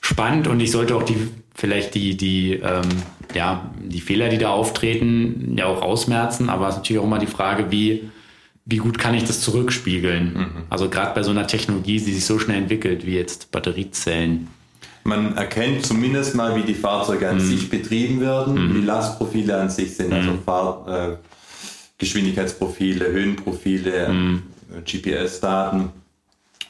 [0.00, 1.28] spannend und ich sollte auch die
[1.60, 2.88] vielleicht die, die, ähm,
[3.34, 7.18] ja, die Fehler, die da auftreten, ja auch ausmerzen, aber es ist natürlich auch immer
[7.18, 8.10] die Frage, wie,
[8.64, 10.32] wie gut kann ich das zurückspiegeln?
[10.32, 10.62] Mhm.
[10.70, 14.48] Also gerade bei so einer Technologie, die sich so schnell entwickelt, wie jetzt Batteriezellen.
[15.04, 17.40] Man erkennt zumindest mal, wie die Fahrzeuge an mhm.
[17.40, 18.74] sich betrieben werden, mhm.
[18.76, 20.42] wie Lastprofile an sich sind, also mhm.
[20.42, 21.16] Fahr äh,
[21.98, 24.42] Geschwindigkeitsprofile, Höhenprofile, mhm.
[24.86, 25.90] GPS-Daten.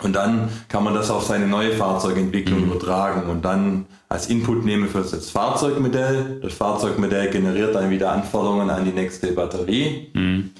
[0.02, 2.72] Und dann kann man das auf seine neue Fahrzeugentwicklung mhm.
[2.72, 6.40] übertragen und dann als Input nehmen für das Fahrzeugmodell.
[6.42, 10.08] Das Fahrzeugmodell generiert dann wieder Anforderungen an die nächste Batterie.
[10.12, 10.50] Mhm.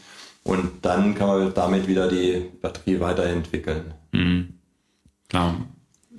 [0.45, 3.93] Und dann kann man damit wieder die Batterie weiterentwickeln.
[4.13, 4.55] Mhm.
[5.29, 5.57] Klar.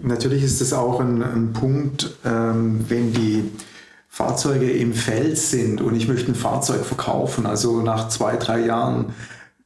[0.03, 3.49] Natürlich ist es auch ein, ein Punkt, ähm, wenn die
[4.09, 9.13] Fahrzeuge im Feld sind und ich möchte ein Fahrzeug verkaufen, also nach zwei, drei Jahren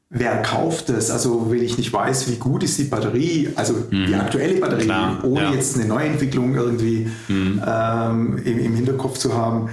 [0.09, 1.09] wer kauft es?
[1.09, 4.05] Also wenn ich nicht weiß, wie gut ist die Batterie, also mhm.
[4.07, 5.53] die aktuelle Batterie, Klar, ohne ja.
[5.53, 7.61] jetzt eine Neuentwicklung irgendwie mhm.
[7.65, 9.69] ähm, im, im, Hinterkopf zu haben.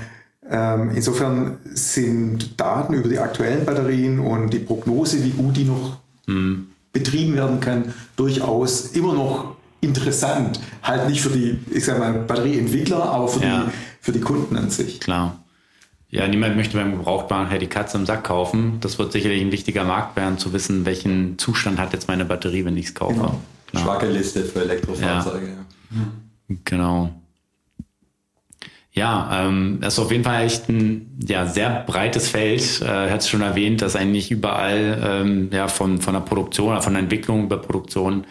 [0.49, 5.99] Ähm, insofern sind Daten über die aktuellen Batterien und die Prognose, wie gut die noch
[6.27, 6.69] mhm.
[6.93, 10.61] betrieben werden kann, durchaus immer noch interessant.
[10.83, 13.65] Halt nicht für die, ich sag mal, Batterieentwickler, aber für, ja.
[13.65, 13.71] die,
[14.01, 15.01] für die Kunden an sich.
[15.01, 15.42] Klar.
[16.13, 18.77] Ja, niemand möchte beim Gebrauchtwagen halt die Katze im Sack kaufen.
[18.81, 22.67] Das wird sicherlich ein wichtiger Markt werden, zu wissen, welchen Zustand hat jetzt meine Batterie,
[22.67, 23.15] wenn ich es kaufe.
[23.15, 23.41] Genau.
[23.75, 25.47] Schwache Liste für Elektrofahrzeuge.
[25.47, 26.57] Ja.
[26.65, 27.15] Genau.
[28.93, 32.83] Ja, ähm, das ist auf jeden Fall echt ein ja, sehr breites Feld.
[32.83, 36.93] Äh, hat es schon erwähnt, dass eigentlich überall ähm, ja, von, von der Produktion, von
[36.93, 38.25] der Entwicklung über Produktion,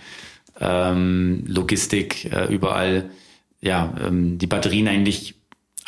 [0.60, 3.10] ähm, Logistik, äh, überall
[3.60, 5.41] ja, ähm, die Batterien eigentlich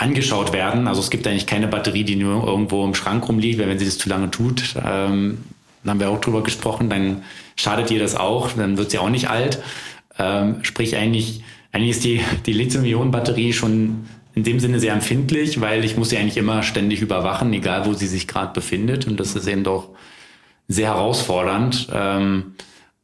[0.03, 0.87] angeschaut werden.
[0.87, 3.85] Also es gibt eigentlich keine Batterie, die nur irgendwo im Schrank rumliegt, weil wenn sie
[3.85, 5.39] das zu lange tut, ähm,
[5.83, 7.23] dann haben wir auch drüber gesprochen, dann
[7.55, 9.61] schadet ihr das auch, dann wird sie auch nicht alt.
[10.17, 15.83] Ähm, sprich eigentlich, eigentlich ist die, die Lithium-Ionen-Batterie schon in dem Sinne sehr empfindlich, weil
[15.83, 19.07] ich muss sie eigentlich immer ständig überwachen, egal wo sie sich gerade befindet.
[19.07, 19.89] Und das ist eben doch
[20.67, 21.87] sehr herausfordernd.
[21.93, 22.53] Ähm,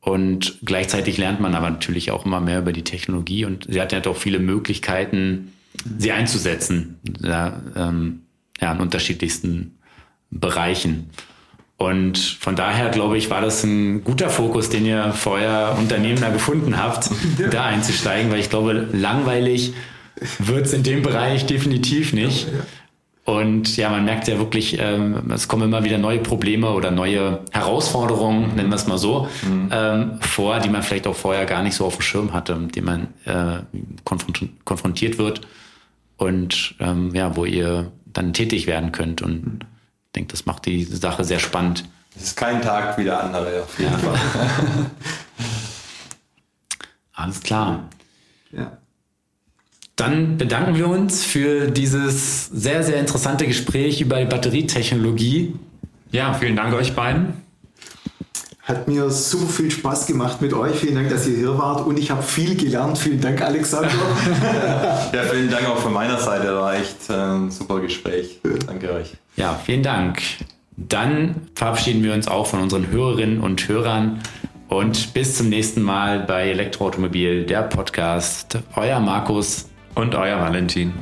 [0.01, 3.91] und gleichzeitig lernt man aber natürlich auch immer mehr über die Technologie und sie hat
[3.91, 5.51] ja doch viele Möglichkeiten,
[5.97, 8.21] sie einzusetzen, ja, ähm,
[8.59, 9.77] ja, in unterschiedlichsten
[10.31, 11.09] Bereichen.
[11.77, 16.77] Und von daher glaube ich, war das ein guter Fokus, den ihr vorher Unternehmer gefunden
[16.77, 17.09] habt,
[17.39, 17.47] ja.
[17.47, 19.73] da einzusteigen, weil ich glaube, langweilig
[20.39, 22.47] wird es in dem Bereich definitiv nicht.
[22.47, 22.63] Ja, ja.
[23.29, 27.41] Und ja, man merkt ja wirklich, ähm, es kommen immer wieder neue Probleme oder neue
[27.51, 29.69] Herausforderungen, nennen wir es mal so, mhm.
[29.71, 32.75] ähm, vor, die man vielleicht auch vorher gar nicht so auf dem Schirm hatte, mit
[32.75, 33.61] denen man äh,
[34.03, 35.41] konfront konfrontiert wird
[36.17, 39.21] und ähm, ja, wo ihr dann tätig werden könnt.
[39.21, 39.59] Und mhm.
[40.07, 41.83] ich denke, das macht die Sache sehr spannend.
[42.15, 43.97] Es ist kein Tag wie der andere, auf jeden ja.
[43.99, 44.19] Fall.
[47.13, 47.89] Alles klar.
[48.51, 48.78] Ja.
[49.99, 55.55] Dann bedanken wir uns für dieses sehr, sehr interessante Gespräch über Batterietechnologie.
[56.11, 57.33] Ja, vielen Dank euch beiden.
[58.61, 60.77] Hat mir super viel Spaß gemacht mit euch.
[60.77, 62.97] Vielen Dank, dass ihr hier wart und ich habe viel gelernt.
[62.97, 63.89] Vielen Dank, Alexander.
[65.13, 66.55] ja, vielen Dank auch von meiner Seite.
[66.55, 68.39] War echt ein ähm, super Gespräch.
[68.67, 69.17] Danke euch.
[69.35, 70.21] Ja, vielen Dank.
[70.77, 74.21] Dann verabschieden wir uns auch von unseren Hörerinnen und Hörern
[74.69, 78.59] und bis zum nächsten Mal bei Elektroautomobil, der Podcast.
[78.75, 80.93] Euer Markus und euer Valentin.